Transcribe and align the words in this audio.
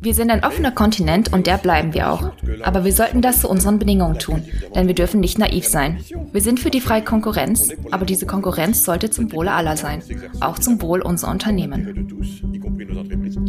Wir 0.00 0.14
sind 0.14 0.30
ein 0.30 0.44
offener 0.44 0.72
Kontinent 0.72 1.32
und 1.32 1.46
der 1.46 1.58
bleiben 1.58 1.94
wir 1.94 2.10
auch. 2.10 2.30
Aber 2.62 2.84
wir 2.84 2.92
sollten 2.92 3.22
das 3.22 3.40
zu 3.40 3.48
unseren 3.48 3.78
Bedingungen 3.78 4.18
tun, 4.18 4.42
denn 4.74 4.86
wir 4.86 4.94
dürfen 4.94 5.20
nicht 5.20 5.38
naiv 5.38 5.66
sein. 5.66 5.98
Wir 6.32 6.40
sind 6.40 6.60
für 6.60 6.70
die 6.70 6.80
freie 6.80 7.02
Konkurrenz, 7.02 7.70
aber 7.90 8.04
diese 8.04 8.26
Konkurrenz 8.26 8.84
sollte 8.84 9.10
zum 9.10 9.32
Wohle 9.32 9.52
aller 9.52 9.76
sein, 9.76 10.02
auch 10.40 10.58
zum 10.58 10.80
Wohl 10.82 11.02
unserer 11.02 11.30
Unternehmen. 11.30 12.08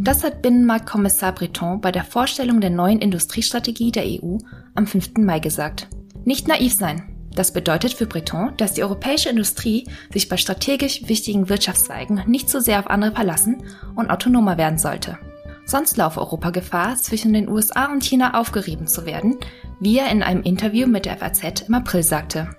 Das 0.02 0.23
hat 0.23 0.41
Binnenmarktkommissar 0.41 1.34
Breton 1.34 1.82
bei 1.82 1.91
der 1.91 2.04
Vorstellung 2.04 2.62
der 2.62 2.70
neuen 2.70 3.00
Industriestrategie 3.00 3.91
der 3.91 4.05
EU 4.05 4.38
am 4.76 4.88
5. 4.88 5.18
Mai 5.20 5.40
gesagt. 5.40 5.88
Nicht 6.26 6.48
naiv 6.48 6.73
sein, 6.73 7.12
das 7.36 7.52
bedeutet 7.52 7.94
für 7.94 8.06
Breton, 8.06 8.54
dass 8.58 8.74
die 8.74 8.84
europäische 8.84 9.30
Industrie 9.30 9.88
sich 10.12 10.30
bei 10.30 10.38
strategisch 10.38 11.08
wichtigen 11.08 11.50
Wirtschaftszweigen 11.50 12.24
nicht 12.28 12.50
so 12.50 12.60
sehr 12.60 12.80
auf 12.80 12.88
andere 12.88 13.14
verlassen 13.14 13.64
und 13.96 14.10
autonomer 14.10 14.58
werden 14.58 14.78
sollte. 14.78 15.18
Sonst 15.66 15.98
laufe 15.98 16.20
Europa 16.20 16.50
Gefahr, 16.50 16.98
zwischen 16.98 17.34
den 17.34 17.48
USA 17.48 17.91
und 17.91 18.04
China 18.04 18.40
aufgerieben 18.40 18.88
zu 18.88 19.05
werden, 19.05 19.38
wie 19.80 19.98
er 19.98 20.12
in 20.12 20.22
einem 20.22 20.44
Interview 20.44 20.88
mit 20.88 21.05
der 21.05 21.18
FAZ 21.18 21.62
im 21.68 21.74
April 21.74 22.04
sagte. 22.04 22.50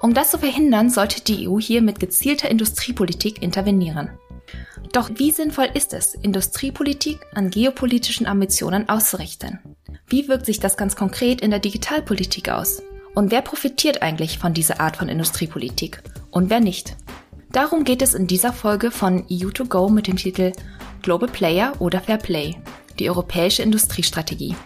Um 0.00 0.14
das 0.14 0.30
zu 0.30 0.38
verhindern, 0.38 0.90
sollte 0.90 1.22
die 1.22 1.48
EU 1.48 1.58
hier 1.58 1.82
mit 1.82 2.00
gezielter 2.00 2.50
Industriepolitik 2.50 3.42
intervenieren. 3.42 4.10
Doch 4.92 5.10
wie 5.14 5.30
sinnvoll 5.30 5.68
ist 5.74 5.94
es, 5.94 6.14
Industriepolitik 6.14 7.20
an 7.34 7.50
geopolitischen 7.50 8.26
Ambitionen 8.26 8.88
auszurichten? 8.88 9.60
Wie 10.06 10.28
wirkt 10.28 10.46
sich 10.46 10.60
das 10.60 10.76
ganz 10.76 10.96
konkret 10.96 11.40
in 11.40 11.50
der 11.50 11.60
Digitalpolitik 11.60 12.48
aus? 12.48 12.82
Und 13.14 13.30
wer 13.30 13.42
profitiert 13.42 14.00
eigentlich 14.02 14.38
von 14.38 14.54
dieser 14.54 14.80
Art 14.80 14.96
von 14.96 15.08
Industriepolitik 15.08 16.02
und 16.30 16.48
wer 16.48 16.60
nicht? 16.60 16.96
Darum 17.50 17.84
geht 17.84 18.00
es 18.00 18.14
in 18.14 18.26
dieser 18.26 18.54
Folge 18.54 18.90
von 18.90 19.24
EU2Go 19.26 19.90
mit 19.90 20.06
dem 20.06 20.16
Titel 20.16 20.52
Global 21.02 21.28
Player 21.28 21.74
oder 21.78 22.00
Fair 22.00 22.16
Play, 22.16 22.56
die 22.98 23.10
europäische 23.10 23.62
Industriestrategie. 23.62 24.56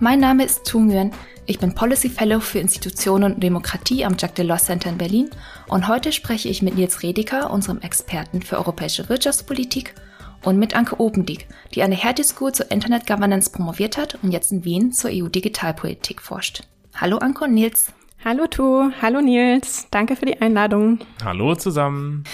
Mein 0.00 0.18
Name 0.18 0.44
ist 0.44 0.64
Tu 0.66 0.80
Nguyen, 0.80 1.12
ich 1.46 1.60
bin 1.60 1.74
Policy 1.74 2.08
Fellow 2.08 2.40
für 2.40 2.58
Institutionen 2.58 3.34
und 3.34 3.42
Demokratie 3.42 4.04
am 4.04 4.16
Jacques 4.18 4.34
Delors 4.34 4.64
Center 4.64 4.90
in 4.90 4.98
Berlin 4.98 5.30
und 5.68 5.86
heute 5.86 6.10
spreche 6.10 6.48
ich 6.48 6.62
mit 6.62 6.74
Nils 6.74 7.04
Redeker, 7.04 7.52
unserem 7.52 7.80
Experten 7.82 8.42
für 8.42 8.56
europäische 8.56 9.08
Wirtschaftspolitik, 9.08 9.94
und 10.42 10.58
mit 10.58 10.76
Anke 10.76 11.00
Obendiek, 11.00 11.48
die 11.74 11.82
an 11.82 11.90
der 11.90 11.98
Hertie 11.98 12.24
School 12.24 12.52
zur 12.52 12.70
Internet 12.70 13.06
Governance 13.06 13.50
promoviert 13.50 13.96
hat 13.96 14.18
und 14.22 14.30
jetzt 14.30 14.52
in 14.52 14.64
Wien 14.64 14.92
zur 14.92 15.10
EU-Digitalpolitik 15.12 16.22
forscht. 16.22 16.62
Hallo 16.98 17.18
Anko 17.18 17.44
und 17.44 17.52
Nils. 17.52 17.92
Hallo 18.24 18.46
Tu, 18.46 18.90
hallo 19.02 19.20
Nils, 19.20 19.86
danke 19.90 20.16
für 20.16 20.24
die 20.24 20.40
Einladung. 20.40 21.00
Hallo 21.22 21.54
zusammen. 21.54 22.24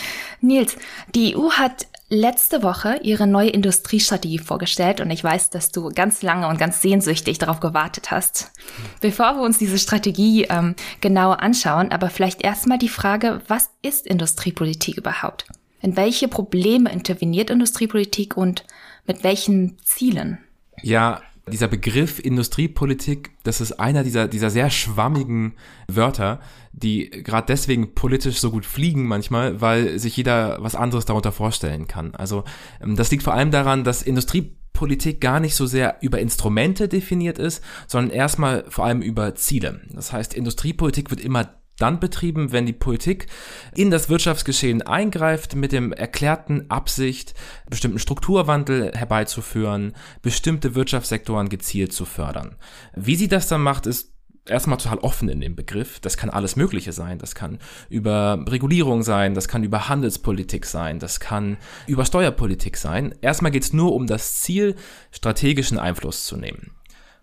Nils, 0.41 0.77
die 1.17 1.37
EU 1.37 1.51
hat 1.51 1.89
letzte 2.09 2.63
Woche 2.63 3.01
ihre 3.03 3.27
neue 3.27 3.51
Industriestrategie 3.51 4.39
vorgestellt 4.39 5.01
und 5.01 5.11
ich 5.11 5.25
weiß, 5.25 5.51
dass 5.51 5.73
du 5.73 5.89
ganz 5.89 6.23
lange 6.23 6.47
und 6.47 6.59
ganz 6.59 6.81
sehnsüchtig 6.81 7.39
darauf 7.39 7.59
gewartet 7.59 8.13
hast. 8.13 8.53
Bevor 9.01 9.35
wir 9.35 9.43
uns 9.43 9.59
diese 9.59 9.79
Strategie 9.79 10.45
ähm, 10.45 10.77
genauer 11.01 11.41
anschauen, 11.41 11.91
aber 11.91 12.09
vielleicht 12.09 12.43
erstmal 12.43 12.79
die 12.79 12.89
Frage, 12.89 13.41
was 13.49 13.71
ist 13.83 14.07
Industriepolitik 14.07 14.97
überhaupt? 14.97 15.47
In 15.81 15.97
welche 15.97 16.29
Probleme 16.29 16.93
interveniert 16.93 17.51
Industriepolitik 17.51 18.37
und 18.37 18.65
mit 19.07 19.25
welchen 19.25 19.77
Zielen? 19.83 20.39
Ja, 20.83 21.21
dieser 21.51 21.69
Begriff 21.69 22.21
Industriepolitik, 22.21 23.33
das 23.43 23.61
ist 23.61 23.73
einer 23.73 24.05
dieser, 24.05 24.29
dieser 24.29 24.51
sehr 24.51 24.71
schwammigen 24.71 25.55
Wörter, 25.89 26.41
die 26.73 27.11
gerade 27.11 27.47
deswegen 27.49 27.95
politisch 27.95 28.39
so 28.39 28.51
gut 28.51 28.65
fliegen 28.65 29.07
manchmal, 29.07 29.61
weil 29.61 29.99
sich 29.99 30.17
jeder 30.17 30.63
was 30.63 30.77
anderes 30.77 31.05
darunter 31.05 31.33
vorstellen 31.33 31.89
kann. 31.89 32.15
Also 32.15 32.45
ähm, 32.81 32.97
das 32.97 33.11
liegt 33.11 33.25
vor 33.25 33.35
allem 33.35 33.51
daran, 33.51 33.83
dass 33.83 34.03
Industriepolitik 34.03 35.21
gar 35.21 35.41
nicht 35.41 35.57
so 35.57 35.67
sehr 35.67 35.97
über 36.01 36.21
Instrumente 36.21 36.89
definiert 36.89 37.39
ist, 37.39 37.63
sondern 37.89 38.17
erstmal 38.17 38.65
vor 38.69 38.85
allem 38.85 39.03
über 39.03 39.35
Ziele. 39.35 39.81
Das 39.91 40.13
heißt, 40.13 40.35
Industriepolitik 40.35 41.11
wird 41.11 41.21
immer 41.21 41.62
dann 41.83 42.01
betrieben, 42.01 42.53
wenn 42.53 42.65
die 42.65 42.73
Politik 42.73 43.27
in 43.75 43.91
das 43.91 44.09
Wirtschaftsgeschehen 44.09 44.83
eingreift 44.83 45.57
mit 45.57 45.73
dem 45.73 45.93
erklärten 45.93 46.71
Absicht, 46.71 47.35
bestimmten 47.69 47.99
Strukturwandel 47.99 48.93
herbeizuführen, 48.95 49.95
bestimmte 50.23 50.75
Wirtschaftssektoren 50.75 51.49
gezielt 51.49 51.93
zu 51.93 52.05
fördern. 52.05 52.57
Wie 52.95 53.17
sie 53.17 53.29
das 53.29 53.49
dann 53.49 53.63
macht, 53.63 53.87
ist 53.87 54.13
erstmal 54.47 54.79
total 54.79 54.99
offen 54.99 55.29
in 55.29 55.41
dem 55.41 55.57
Begriff. 55.57 56.01
Das 56.01 56.17
kann 56.17 56.31
alles 56.31 56.57
Mögliche 56.57 56.93
sein. 56.93 57.19
Das 57.19 57.35
kann 57.35 57.59
über 57.89 58.45
Regulierung 58.49 59.03
sein, 59.03 59.35
das 59.35 59.49
kann 59.49 59.65
über 59.65 59.89
Handelspolitik 59.89 60.67
sein, 60.67 60.99
das 60.99 61.21
kann 61.21 61.59
über 61.87 62.05
Steuerpolitik 62.05 62.77
sein. 62.77 63.15
Erstmal 63.21 63.53
geht 63.53 63.65
es 63.65 63.73
nur 63.73 63.95
um 63.95 64.07
das 64.07 64.41
Ziel, 64.41 64.77
strategischen 65.11 65.79
Einfluss 65.79 66.27
zu 66.27 66.37
nehmen. 66.37 66.73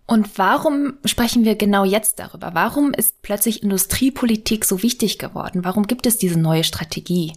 Und 0.10 0.40
warum 0.40 0.98
sprechen 1.06 1.46
wir 1.46 1.54
genau 1.56 1.84
jetzt 1.84 2.18
darüber? 2.18 2.56
Warum 2.56 2.94
ist 2.94 3.22
plötzlich 3.22 3.62
Industriepolitik 3.62 4.66
so 4.66 4.82
wichtig 4.82 5.20
geworden? 5.20 5.64
Warum 5.64 5.86
gibt 5.86 6.08
es 6.08 6.18
diese 6.18 6.40
neue 6.40 6.64
Strategie 6.64 7.34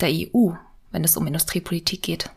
der 0.00 0.08
EU, 0.08 0.50
wenn 0.90 1.04
es 1.04 1.16
um 1.16 1.28
Industriepolitik 1.28 2.02
geht? 2.02 2.30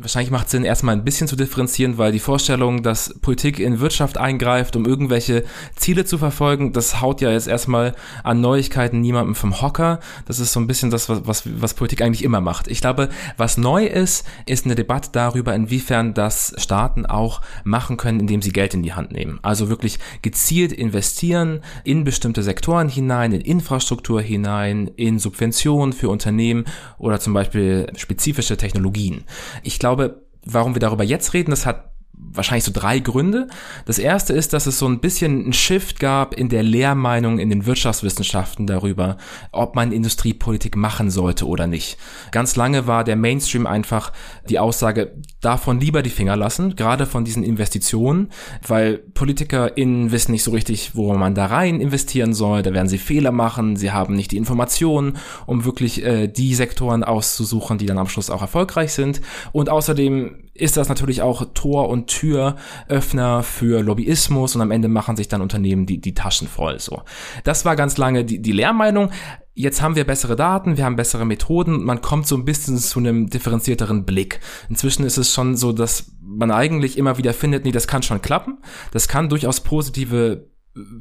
Wahrscheinlich 0.00 0.30
macht 0.30 0.46
es 0.46 0.52
Sinn, 0.52 0.64
erstmal 0.64 0.96
ein 0.96 1.04
bisschen 1.04 1.28
zu 1.28 1.36
differenzieren, 1.36 1.98
weil 1.98 2.10
die 2.10 2.18
Vorstellung, 2.18 2.82
dass 2.82 3.14
Politik 3.20 3.58
in 3.58 3.80
Wirtschaft 3.80 4.16
eingreift, 4.16 4.74
um 4.74 4.86
irgendwelche 4.86 5.44
Ziele 5.76 6.06
zu 6.06 6.16
verfolgen, 6.16 6.72
das 6.72 7.00
haut 7.02 7.20
ja 7.20 7.30
jetzt 7.30 7.48
erstmal 7.48 7.94
an 8.24 8.40
Neuigkeiten 8.40 9.00
niemandem 9.00 9.34
vom 9.34 9.60
Hocker. 9.60 10.00
Das 10.26 10.38
ist 10.38 10.52
so 10.52 10.60
ein 10.60 10.66
bisschen 10.66 10.90
das, 10.90 11.08
was, 11.10 11.26
was, 11.26 11.42
was 11.60 11.74
Politik 11.74 12.00
eigentlich 12.00 12.24
immer 12.24 12.40
macht. 12.40 12.68
Ich 12.68 12.80
glaube, 12.80 13.10
was 13.36 13.58
neu 13.58 13.84
ist, 13.84 14.26
ist 14.46 14.64
eine 14.64 14.74
Debatte 14.74 15.10
darüber, 15.12 15.54
inwiefern 15.54 16.14
das 16.14 16.54
Staaten 16.56 17.04
auch 17.04 17.42
machen 17.64 17.96
können, 17.96 18.20
indem 18.20 18.40
sie 18.40 18.52
Geld 18.52 18.72
in 18.72 18.82
die 18.82 18.94
Hand 18.94 19.12
nehmen. 19.12 19.38
Also 19.42 19.68
wirklich 19.68 19.98
gezielt 20.22 20.72
investieren 20.72 21.60
in 21.84 22.04
bestimmte 22.04 22.42
Sektoren 22.42 22.88
hinein, 22.88 23.32
in 23.32 23.42
Infrastruktur 23.42 24.22
hinein, 24.22 24.90
in 24.96 25.18
Subventionen 25.18 25.92
für 25.92 26.08
Unternehmen 26.08 26.64
oder 26.98 27.20
zum 27.20 27.34
Beispiel 27.34 27.86
spezifische 27.96 28.56
Technologien. 28.56 29.24
Ich 29.62 29.78
glaube, 29.78 29.89
glaube, 29.96 30.22
warum 30.44 30.74
wir 30.74 30.80
darüber 30.80 31.04
jetzt 31.04 31.34
reden, 31.34 31.50
das 31.50 31.66
hat 31.66 31.89
wahrscheinlich 32.32 32.64
so 32.64 32.72
drei 32.72 32.98
Gründe. 32.98 33.48
Das 33.86 33.98
erste 33.98 34.32
ist, 34.32 34.52
dass 34.52 34.66
es 34.66 34.78
so 34.78 34.86
ein 34.86 35.00
bisschen 35.00 35.48
ein 35.48 35.52
Shift 35.52 35.98
gab 35.98 36.34
in 36.34 36.48
der 36.48 36.62
Lehrmeinung 36.62 37.38
in 37.38 37.50
den 37.50 37.66
Wirtschaftswissenschaften 37.66 38.66
darüber, 38.66 39.16
ob 39.52 39.74
man 39.74 39.92
Industriepolitik 39.92 40.76
machen 40.76 41.10
sollte 41.10 41.46
oder 41.46 41.66
nicht. 41.66 41.98
Ganz 42.30 42.56
lange 42.56 42.86
war 42.86 43.04
der 43.04 43.16
Mainstream 43.16 43.66
einfach 43.66 44.12
die 44.48 44.58
Aussage, 44.58 45.12
davon 45.40 45.80
lieber 45.80 46.02
die 46.02 46.10
Finger 46.10 46.36
lassen, 46.36 46.76
gerade 46.76 47.06
von 47.06 47.24
diesen 47.24 47.42
Investitionen, 47.42 48.28
weil 48.66 48.98
PolitikerInnen 48.98 50.12
wissen 50.12 50.32
nicht 50.32 50.44
so 50.44 50.50
richtig, 50.50 50.94
wo 50.94 51.12
man 51.14 51.34
da 51.34 51.46
rein 51.46 51.80
investieren 51.80 52.34
soll, 52.34 52.62
da 52.62 52.72
werden 52.72 52.88
sie 52.88 52.98
Fehler 52.98 53.32
machen, 53.32 53.76
sie 53.76 53.90
haben 53.90 54.14
nicht 54.14 54.32
die 54.32 54.36
Informationen, 54.36 55.16
um 55.46 55.64
wirklich 55.64 56.04
äh, 56.04 56.28
die 56.28 56.54
Sektoren 56.54 57.04
auszusuchen, 57.04 57.78
die 57.78 57.86
dann 57.86 57.98
am 57.98 58.08
Schluss 58.08 58.30
auch 58.30 58.42
erfolgreich 58.42 58.92
sind. 58.92 59.20
Und 59.52 59.68
außerdem 59.68 60.49
ist 60.60 60.76
das 60.76 60.88
natürlich 60.88 61.22
auch 61.22 61.44
Tor 61.54 61.88
und 61.88 62.06
Türöffner 62.08 63.42
für 63.42 63.82
Lobbyismus 63.82 64.54
und 64.54 64.62
am 64.62 64.70
Ende 64.70 64.88
machen 64.88 65.16
sich 65.16 65.28
dann 65.28 65.42
Unternehmen 65.42 65.86
die, 65.86 66.00
die 66.00 66.14
Taschen 66.14 66.48
voll. 66.48 66.78
So, 66.78 67.02
das 67.44 67.64
war 67.64 67.76
ganz 67.76 67.96
lange 67.96 68.24
die, 68.24 68.40
die 68.40 68.52
Lehrmeinung. 68.52 69.10
Jetzt 69.54 69.82
haben 69.82 69.96
wir 69.96 70.04
bessere 70.06 70.36
Daten, 70.36 70.76
wir 70.76 70.84
haben 70.84 70.96
bessere 70.96 71.24
Methoden, 71.24 71.84
man 71.84 72.00
kommt 72.00 72.26
so 72.26 72.36
ein 72.36 72.44
bisschen 72.44 72.78
zu 72.78 72.98
einem 72.98 73.28
differenzierteren 73.28 74.04
Blick. 74.04 74.40
Inzwischen 74.68 75.04
ist 75.04 75.18
es 75.18 75.34
schon 75.34 75.56
so, 75.56 75.72
dass 75.72 76.12
man 76.20 76.50
eigentlich 76.50 76.96
immer 76.96 77.18
wieder 77.18 77.34
findet, 77.34 77.64
nee, 77.64 77.72
das 77.72 77.88
kann 77.88 78.02
schon 78.02 78.22
klappen. 78.22 78.58
Das 78.92 79.08
kann 79.08 79.28
durchaus 79.28 79.60
positive 79.60 80.48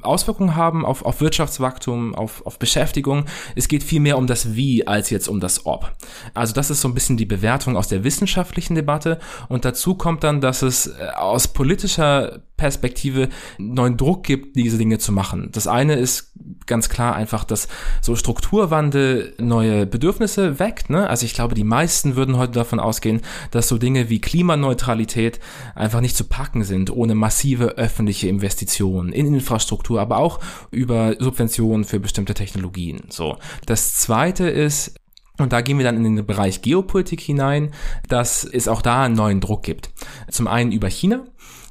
Auswirkungen 0.02 0.56
haben 0.56 0.86
auf, 0.86 1.06
auf 1.06 1.22
Wirtschaftswachstum, 1.22 2.16
auf, 2.16 2.46
auf 2.46 2.60
Beschäftigung. 2.60 3.26
Es 3.56 3.68
geht 3.68 3.84
viel 3.84 4.00
mehr 4.00 4.18
um 4.18 4.28
das 4.28 4.56
Wie 4.56 4.88
als 4.88 5.10
jetzt 5.10 5.28
um 5.28 5.40
das 5.40 5.66
Ob. 5.66 5.92
Also 6.34 6.54
das 6.54 6.70
ist 6.70 6.82
so 6.82 6.88
ein 6.88 6.94
bisschen 6.94 7.18
die 7.18 7.26
Bewertung 7.26 7.78
aus 7.78 7.88
der 7.88 8.04
wissenschaftlichen 8.04 8.76
Debatte. 8.76 9.20
Und 9.48 9.66
dazu 9.66 9.96
kommt 9.96 10.24
dann, 10.24 10.42
dass 10.42 10.62
es 10.62 10.88
äh, 10.88 11.10
aus 11.16 11.48
politischer 11.50 12.42
Perspektive 12.58 13.30
neuen 13.58 13.96
Druck 13.96 14.24
gibt, 14.24 14.56
diese 14.58 14.78
Dinge 14.78 14.98
zu 14.98 15.12
machen. 15.12 15.50
Das 15.54 15.66
eine 15.66 15.96
ist 15.96 16.29
ganz 16.66 16.90
klar 16.90 17.16
einfach, 17.16 17.44
dass 17.44 17.68
so 18.02 18.16
Strukturwandel 18.16 19.34
neue 19.40 19.86
Bedürfnisse 19.86 20.60
weckt. 20.60 20.90
Ne? 20.90 21.10
Also 21.10 21.26
ich 21.26 21.34
glaube, 21.34 21.56
die 21.56 21.64
meisten 21.64 22.16
würden 22.16 22.38
heute 22.38 22.54
davon 22.54 22.80
ausgehen, 22.80 23.22
dass 23.52 23.68
so 23.68 23.78
Dinge 23.78 24.10
wie 24.10 24.22
Klimaneutralität 24.22 25.40
einfach 25.76 26.02
nicht 26.02 26.16
zu 26.16 26.26
packen 26.26 26.64
sind, 26.64 26.92
ohne 26.92 27.16
massive 27.16 27.78
öffentliche 27.78 28.28
Investitionen 28.28 29.12
in 29.12 29.34
Infrastruktur, 29.34 30.00
aber 30.00 30.18
auch 30.18 30.40
über 30.72 31.16
Subventionen 31.20 31.86
für 31.86 32.00
bestimmte 32.00 32.34
Technologien. 32.34 33.02
So. 33.10 33.38
Das 33.66 33.96
zweite 33.96 34.48
ist, 34.50 34.96
Und 35.40 35.54
da 35.54 35.62
gehen 35.62 35.78
wir 35.78 35.86
dann 35.86 36.04
in 36.04 36.18
den 36.18 36.26
Bereich 36.26 36.62
Geopolitik 36.62 37.22
hinein, 37.22 37.72
dass 38.10 38.44
es 38.44 38.68
auch 38.68 38.82
da 38.82 39.04
einen 39.04 39.16
neuen 39.16 39.40
Druck 39.40 39.64
gibt. 39.64 39.90
Zum 40.30 40.48
einen 40.48 40.72
über 40.72 40.90
China. 40.90 41.24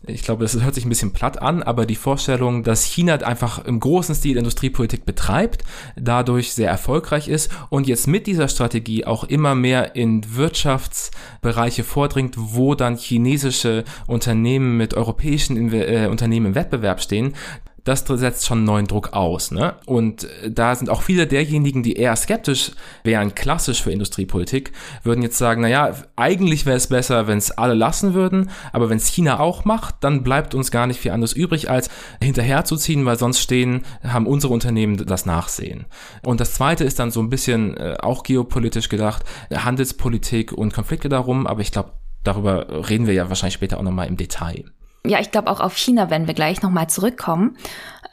Ich 0.06 0.22
glaube, 0.22 0.44
das 0.44 0.60
hört 0.62 0.74
sich 0.74 0.84
ein 0.84 0.90
bisschen 0.90 1.12
platt 1.12 1.42
an, 1.42 1.62
aber 1.62 1.84
die 1.84 1.96
Vorstellung, 1.96 2.62
dass 2.62 2.84
China 2.84 3.16
einfach 3.16 3.64
im 3.64 3.80
großen 3.80 4.14
Stil 4.14 4.36
Industriepolitik 4.36 5.04
betreibt, 5.04 5.64
dadurch 5.96 6.54
sehr 6.54 6.70
erfolgreich 6.70 7.26
ist 7.26 7.50
und 7.68 7.88
jetzt 7.88 8.06
mit 8.06 8.28
dieser 8.28 8.46
Strategie 8.46 9.04
auch 9.06 9.24
immer 9.24 9.56
mehr 9.56 9.96
in 9.96 10.36
Wirtschaftsbereiche 10.36 11.82
vordringt, 11.82 12.34
wo 12.36 12.76
dann 12.76 12.96
chinesische 12.96 13.84
Unternehmen 14.06 14.76
mit 14.76 14.94
europäischen 14.94 15.72
äh, 15.72 16.06
Unternehmen 16.08 16.46
im 16.46 16.54
Wettbewerb 16.54 17.02
stehen, 17.02 17.34
das 17.88 18.04
setzt 18.06 18.46
schon 18.46 18.64
neuen 18.64 18.86
Druck 18.86 19.14
aus. 19.14 19.50
Ne? 19.50 19.74
Und 19.86 20.24
äh, 20.24 20.50
da 20.50 20.74
sind 20.74 20.90
auch 20.90 21.02
viele 21.02 21.26
derjenigen, 21.26 21.82
die 21.82 21.94
eher 21.94 22.14
skeptisch 22.16 22.72
wären, 23.02 23.34
klassisch 23.34 23.82
für 23.82 23.90
Industriepolitik, 23.90 24.72
würden 25.02 25.22
jetzt 25.22 25.38
sagen, 25.38 25.62
naja, 25.62 25.94
eigentlich 26.14 26.66
wäre 26.66 26.76
es 26.76 26.88
besser, 26.88 27.26
wenn 27.26 27.38
es 27.38 27.50
alle 27.50 27.74
lassen 27.74 28.12
würden, 28.12 28.50
aber 28.72 28.90
wenn 28.90 28.98
es 28.98 29.08
China 29.08 29.40
auch 29.40 29.64
macht, 29.64 29.96
dann 30.00 30.22
bleibt 30.22 30.54
uns 30.54 30.70
gar 30.70 30.86
nicht 30.86 31.00
viel 31.00 31.12
anderes 31.12 31.32
übrig, 31.32 31.70
als 31.70 31.88
hinterherzuziehen, 32.22 33.06
weil 33.06 33.18
sonst 33.18 33.40
stehen, 33.40 33.82
haben 34.02 34.26
unsere 34.26 34.52
Unternehmen 34.52 35.06
das 35.06 35.24
Nachsehen. 35.24 35.86
Und 36.22 36.40
das 36.40 36.52
zweite 36.54 36.84
ist 36.84 36.98
dann 36.98 37.10
so 37.10 37.20
ein 37.20 37.30
bisschen 37.30 37.76
äh, 37.76 37.96
auch 38.00 38.22
geopolitisch 38.22 38.88
gedacht, 38.88 39.24
Handelspolitik 39.52 40.52
und 40.52 40.74
Konflikte 40.74 41.08
darum, 41.08 41.46
aber 41.46 41.62
ich 41.62 41.72
glaube, 41.72 41.92
darüber 42.22 42.88
reden 42.90 43.06
wir 43.06 43.14
ja 43.14 43.30
wahrscheinlich 43.30 43.54
später 43.54 43.78
auch 43.78 43.82
nochmal 43.82 44.08
im 44.08 44.18
Detail. 44.18 44.64
Ja, 45.08 45.20
ich 45.20 45.30
glaube 45.30 45.50
auch 45.50 45.60
auf 45.60 45.76
China 45.76 46.10
werden 46.10 46.26
wir 46.26 46.34
gleich 46.34 46.62
nochmal 46.62 46.88
zurückkommen. 46.88 47.56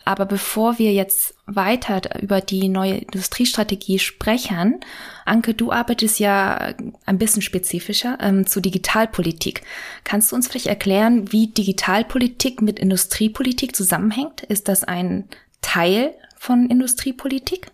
Aber 0.05 0.25
bevor 0.25 0.77
wir 0.77 0.93
jetzt 0.93 1.33
weiter 1.47 2.21
über 2.21 2.39
die 2.39 2.69
neue 2.69 2.97
Industriestrategie 2.97 3.97
sprechen, 3.97 4.79
Anke, 5.25 5.55
du 5.55 5.71
arbeitest 5.71 6.19
ja 6.19 6.75
ein 7.05 7.17
bisschen 7.17 7.41
spezifischer 7.41 8.17
ähm, 8.21 8.45
zu 8.45 8.61
Digitalpolitik. 8.61 9.63
Kannst 10.03 10.31
du 10.31 10.35
uns 10.35 10.47
vielleicht 10.47 10.67
erklären, 10.67 11.31
wie 11.31 11.47
Digitalpolitik 11.47 12.61
mit 12.61 12.77
Industriepolitik 12.77 13.75
zusammenhängt? 13.75 14.43
Ist 14.43 14.67
das 14.67 14.83
ein 14.83 15.27
Teil 15.61 16.13
von 16.37 16.69
Industriepolitik? 16.69 17.71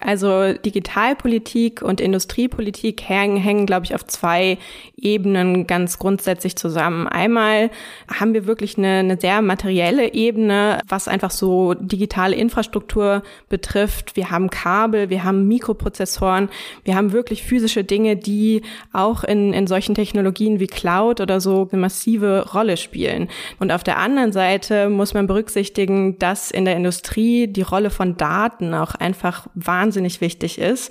Also 0.00 0.54
Digitalpolitik 0.54 1.82
und 1.82 2.00
Industriepolitik 2.00 3.02
hängen, 3.02 3.36
hängen 3.36 3.66
glaube 3.66 3.84
ich, 3.84 3.94
auf 3.94 4.06
zwei 4.06 4.56
Ebenen 4.96 5.66
ganz 5.66 5.98
grundsätzlich 5.98 6.56
zusammen. 6.56 7.06
Einmal 7.06 7.70
haben 8.08 8.32
wir 8.32 8.46
wirklich 8.46 8.78
eine, 8.78 9.00
eine 9.00 9.20
sehr 9.20 9.42
materielle 9.42 10.14
Ebene, 10.14 10.80
was 10.88 11.06
einfach 11.06 11.30
so 11.30 11.74
digitale 11.74 12.34
Infrastruktur 12.34 13.22
betrifft. 13.50 14.16
Wir 14.16 14.30
haben 14.30 14.48
Kabel, 14.48 15.10
wir 15.10 15.22
haben 15.22 15.46
Mikroprozessoren, 15.46 16.48
wir 16.84 16.96
haben 16.96 17.12
wirklich 17.12 17.42
physische 17.42 17.84
Dinge, 17.84 18.16
die 18.16 18.62
auch 18.94 19.22
in, 19.22 19.52
in 19.52 19.66
solchen 19.66 19.94
Technologien 19.94 20.60
wie 20.60 20.66
Cloud 20.66 21.20
oder 21.20 21.40
so 21.40 21.68
eine 21.70 21.80
massive 21.80 22.48
Rolle 22.54 22.78
spielen. 22.78 23.28
Und 23.58 23.70
auf 23.70 23.84
der 23.84 23.98
anderen 23.98 24.32
Seite 24.32 24.88
muss 24.88 25.12
man 25.12 25.26
berücksichtigen, 25.26 26.18
dass 26.18 26.50
in 26.50 26.64
der 26.64 26.76
Industrie 26.76 27.48
die 27.48 27.62
Rolle 27.62 27.90
von 27.90 28.16
Daten 28.16 28.72
auch 28.72 28.94
einfach 28.94 29.46
wahnsinnig 29.54 29.89
wichtig 30.20 30.58
ist 30.58 30.90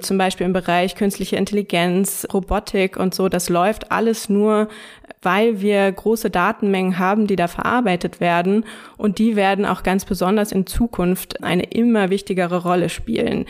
zum 0.00 0.18
Beispiel 0.18 0.46
im 0.46 0.52
Bereich 0.52 0.94
künstliche 0.94 1.36
Intelligenz, 1.36 2.26
Robotik 2.32 2.96
und 2.96 3.14
so, 3.14 3.28
das 3.28 3.48
läuft 3.48 3.90
alles 3.90 4.28
nur, 4.28 4.68
weil 5.22 5.60
wir 5.60 5.90
große 5.90 6.30
Datenmengen 6.30 6.98
haben, 6.98 7.26
die 7.26 7.36
da 7.36 7.48
verarbeitet 7.48 8.20
werden 8.20 8.64
und 8.96 9.18
die 9.18 9.36
werden 9.36 9.66
auch 9.66 9.82
ganz 9.82 10.04
besonders 10.04 10.52
in 10.52 10.66
Zukunft 10.66 11.42
eine 11.42 11.64
immer 11.64 12.10
wichtigere 12.10 12.62
Rolle 12.62 12.88
spielen. 12.88 13.46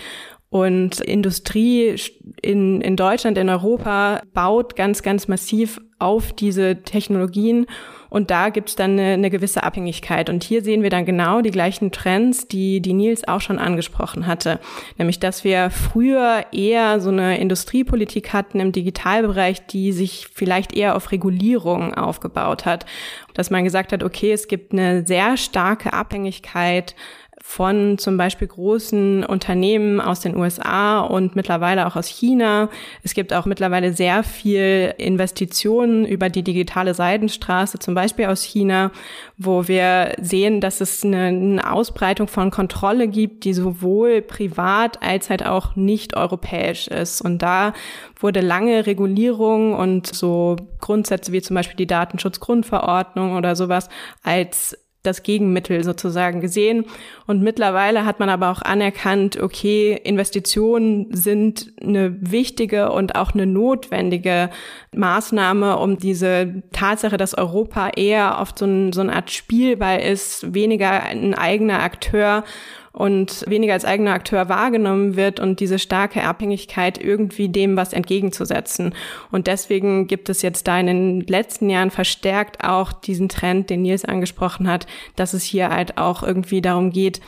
Und 0.51 1.01
Industrie 1.01 1.95
in, 2.41 2.81
in 2.81 2.97
Deutschland, 2.97 3.37
in 3.37 3.51
Europa 3.51 4.23
baut 4.33 4.77
ganz, 4.77 5.03
ganz 5.03 5.29
massiv 5.29 5.79
auf 5.99 6.33
diese 6.33 6.83
Technologien 6.83 7.67
und 8.11 8.31
da 8.31 8.49
gibt 8.49 8.71
es 8.71 8.77
dann 8.77 8.93
eine, 8.93 9.13
eine 9.13 9.31
gewisse 9.31 9.63
Abhängigkeit. 9.63 10.31
Und 10.31 10.43
hier 10.43 10.63
sehen 10.63 10.83
wir 10.83 10.91
dann 10.91 11.05
genau 11.05 11.41
die 11.43 11.51
gleichen 11.51 11.93
Trends, 11.93 12.49
die, 12.49 12.81
die 12.81 12.95
Nils 12.95 13.27
auch 13.29 13.41
schon 13.41 13.59
angesprochen 13.59 14.27
hatte. 14.27 14.61
Nämlich, 14.97 15.21
dass 15.21 15.45
wir 15.45 15.71
früher 15.71 16.47
eher 16.53 17.01
so 17.01 17.11
eine 17.11 17.39
Industriepolitik 17.39 18.33
hatten 18.33 18.61
im 18.61 18.73
Digitalbereich, 18.73 19.67
die 19.67 19.93
sich 19.93 20.29
vielleicht 20.33 20.75
eher 20.75 20.97
auf 20.97 21.13
Regulierung 21.13 21.95
aufgebaut 21.95 22.65
hat. 22.65 22.87
Dass 23.35 23.51
man 23.51 23.65
gesagt 23.65 23.93
hat, 23.93 24.03
okay, 24.03 24.33
es 24.33 24.49
gibt 24.49 24.73
eine 24.73 25.07
sehr 25.07 25.37
starke 25.37 25.93
Abhängigkeit 25.93 26.95
von 27.49 27.97
zum 27.97 28.19
Beispiel 28.19 28.47
großen 28.47 29.25
Unternehmen 29.25 30.03
aus 30.03 30.21
den 30.21 30.37
USA 30.37 31.01
und 31.01 31.35
mittlerweile 31.35 31.87
auch 31.87 31.97
aus 31.97 32.07
China. 32.07 32.69
Es 33.03 33.15
gibt 33.15 33.33
auch 33.33 33.47
mittlerweile 33.47 33.95
sehr 33.95 34.23
viel 34.23 34.93
Investitionen 34.99 36.05
über 36.05 36.29
die 36.29 36.43
digitale 36.43 36.93
Seidenstraße, 36.93 37.79
zum 37.79 37.95
Beispiel 37.95 38.27
aus 38.27 38.43
China, 38.43 38.93
wo 39.39 39.67
wir 39.67 40.13
sehen, 40.21 40.61
dass 40.61 40.83
es 40.83 41.03
eine, 41.03 41.29
eine 41.29 41.73
Ausbreitung 41.73 42.29
von 42.29 42.51
Kontrolle 42.51 43.09
gibt, 43.09 43.45
die 43.45 43.55
sowohl 43.55 44.21
privat 44.21 45.03
als 45.03 45.31
halt 45.31 45.47
auch 45.47 45.75
nicht 45.75 46.19
europäisch 46.19 46.87
ist. 46.87 47.23
Und 47.23 47.41
da 47.41 47.73
wurde 48.21 48.43
lange 48.43 48.85
Regulierung 48.85 49.75
und 49.75 50.07
so 50.07 50.57
Grundsätze 50.83 51.33
wie 51.33 51.41
zum 51.41 51.55
Beispiel 51.55 51.77
die 51.77 51.87
Datenschutzgrundverordnung 51.87 53.37
oder 53.37 53.57
sowas 53.57 53.89
als 54.23 54.77
das 55.03 55.23
Gegenmittel 55.23 55.85
sozusagen 55.85 56.41
gesehen. 56.41 56.85
Und 57.27 57.43
mittlerweile 57.43 58.05
hat 58.05 58.21
man 58.21 58.29
aber 58.29 58.51
auch 58.51 58.63
anerkannt, 58.63 59.41
okay, 59.41 59.99
Investitionen 60.03 61.07
sind 61.11 61.73
eine 61.81 62.17
wichtige 62.21 62.91
und 62.91 63.15
auch 63.15 63.33
eine 63.33 63.47
notwendige 63.47 64.51
Maßnahme, 64.95 65.79
um 65.79 65.99
diese 65.99 66.63
Tatsache, 66.73 67.17
dass 67.17 67.37
Europa 67.37 67.91
eher 67.91 68.39
oft 68.41 68.59
so, 68.59 68.67
ein, 68.67 68.93
so 68.93 69.01
eine 69.01 69.15
Art 69.15 69.31
Spielball 69.31 70.01
ist, 70.01 70.53
weniger 70.55 71.03
ein 71.03 71.35
eigener 71.35 71.83
Akteur 71.83 72.45
und 72.99 73.45
weniger 73.47 73.75
als 73.75 73.85
eigener 73.85 74.13
Akteur 74.13 74.49
wahrgenommen 74.49 75.15
wird 75.15 75.39
und 75.39 75.61
diese 75.61 75.79
starke 75.79 76.25
Abhängigkeit 76.25 76.99
irgendwie 76.99 77.49
dem 77.49 77.77
was 77.77 77.93
entgegenzusetzen. 77.93 78.93
Und 79.31 79.47
deswegen 79.47 80.09
gibt 80.09 80.29
es 80.29 80.43
jetzt 80.43 80.67
da 80.67 80.81
in 80.81 80.87
den 80.89 81.21
letzten 81.21 81.71
Jahren 81.71 81.93
verstärkt 81.93 82.65
auch 82.65 82.93
diesen 82.93 83.29
Trend, 83.29 83.71
den 83.71 83.83
Nils 83.83 84.05
angesprochen 84.05 84.67
hat, 84.67 84.89
dass 85.15 85.33
es 85.33 85.45
hier 85.45 85.69
halt 85.69 85.97
auch 85.97 86.25
irgendwie 86.25 86.61
darum 86.61 86.91
geht, 86.91 87.21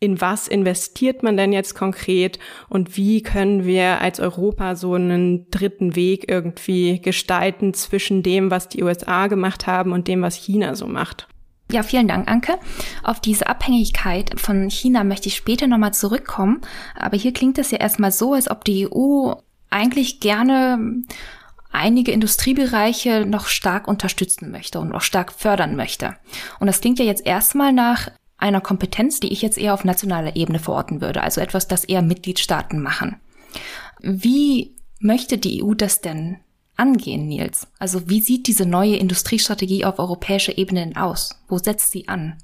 in 0.00 0.18
was 0.18 0.48
investiert 0.48 1.22
man 1.22 1.36
denn 1.36 1.52
jetzt 1.52 1.74
konkret 1.74 2.38
und 2.70 2.96
wie 2.96 3.22
können 3.22 3.66
wir 3.66 4.00
als 4.00 4.20
Europa 4.20 4.76
so 4.76 4.94
einen 4.94 5.50
dritten 5.50 5.94
Weg 5.94 6.30
irgendwie 6.30 7.02
gestalten 7.02 7.74
zwischen 7.74 8.22
dem, 8.22 8.50
was 8.50 8.70
die 8.70 8.82
USA 8.82 9.26
gemacht 9.26 9.66
haben 9.66 9.92
und 9.92 10.08
dem, 10.08 10.22
was 10.22 10.36
China 10.36 10.74
so 10.74 10.86
macht. 10.86 11.28
Ja, 11.70 11.82
vielen 11.82 12.08
Dank, 12.08 12.30
Anke. 12.30 12.58
Auf 13.02 13.20
diese 13.20 13.46
Abhängigkeit 13.46 14.40
von 14.40 14.70
China 14.70 15.04
möchte 15.04 15.28
ich 15.28 15.36
später 15.36 15.66
nochmal 15.66 15.92
zurückkommen. 15.92 16.62
Aber 16.94 17.16
hier 17.16 17.32
klingt 17.32 17.58
es 17.58 17.70
ja 17.70 17.78
erstmal 17.78 18.10
so, 18.10 18.32
als 18.32 18.50
ob 18.50 18.64
die 18.64 18.88
EU 18.90 19.34
eigentlich 19.68 20.20
gerne 20.20 21.02
einige 21.70 22.12
Industriebereiche 22.12 23.26
noch 23.26 23.46
stark 23.46 23.86
unterstützen 23.86 24.50
möchte 24.50 24.80
und 24.80 24.94
auch 24.94 25.02
stark 25.02 25.32
fördern 25.32 25.76
möchte. 25.76 26.16
Und 26.58 26.68
das 26.68 26.80
klingt 26.80 26.98
ja 26.98 27.04
jetzt 27.04 27.26
erstmal 27.26 27.74
nach 27.74 28.10
einer 28.38 28.62
Kompetenz, 28.62 29.20
die 29.20 29.32
ich 29.32 29.42
jetzt 29.42 29.58
eher 29.58 29.74
auf 29.74 29.84
nationaler 29.84 30.36
Ebene 30.36 30.60
verorten 30.60 31.02
würde, 31.02 31.22
also 31.22 31.40
etwas, 31.40 31.68
das 31.68 31.84
eher 31.84 32.02
Mitgliedstaaten 32.02 32.80
machen. 32.80 33.16
Wie 34.00 34.76
möchte 35.00 35.36
die 35.36 35.62
EU 35.62 35.74
das 35.74 36.00
denn 36.00 36.38
angehen, 36.78 37.28
Nils? 37.28 37.66
Also 37.78 38.08
wie 38.08 38.20
sieht 38.20 38.46
diese 38.46 38.66
neue 38.66 38.96
Industriestrategie 38.96 39.84
auf 39.84 39.98
europäischer 39.98 40.56
Ebene 40.56 40.80
denn 40.80 40.96
aus? 40.96 41.38
Wo 41.48 41.58
setzt 41.58 41.90
sie 41.90 42.08
an? 42.08 42.38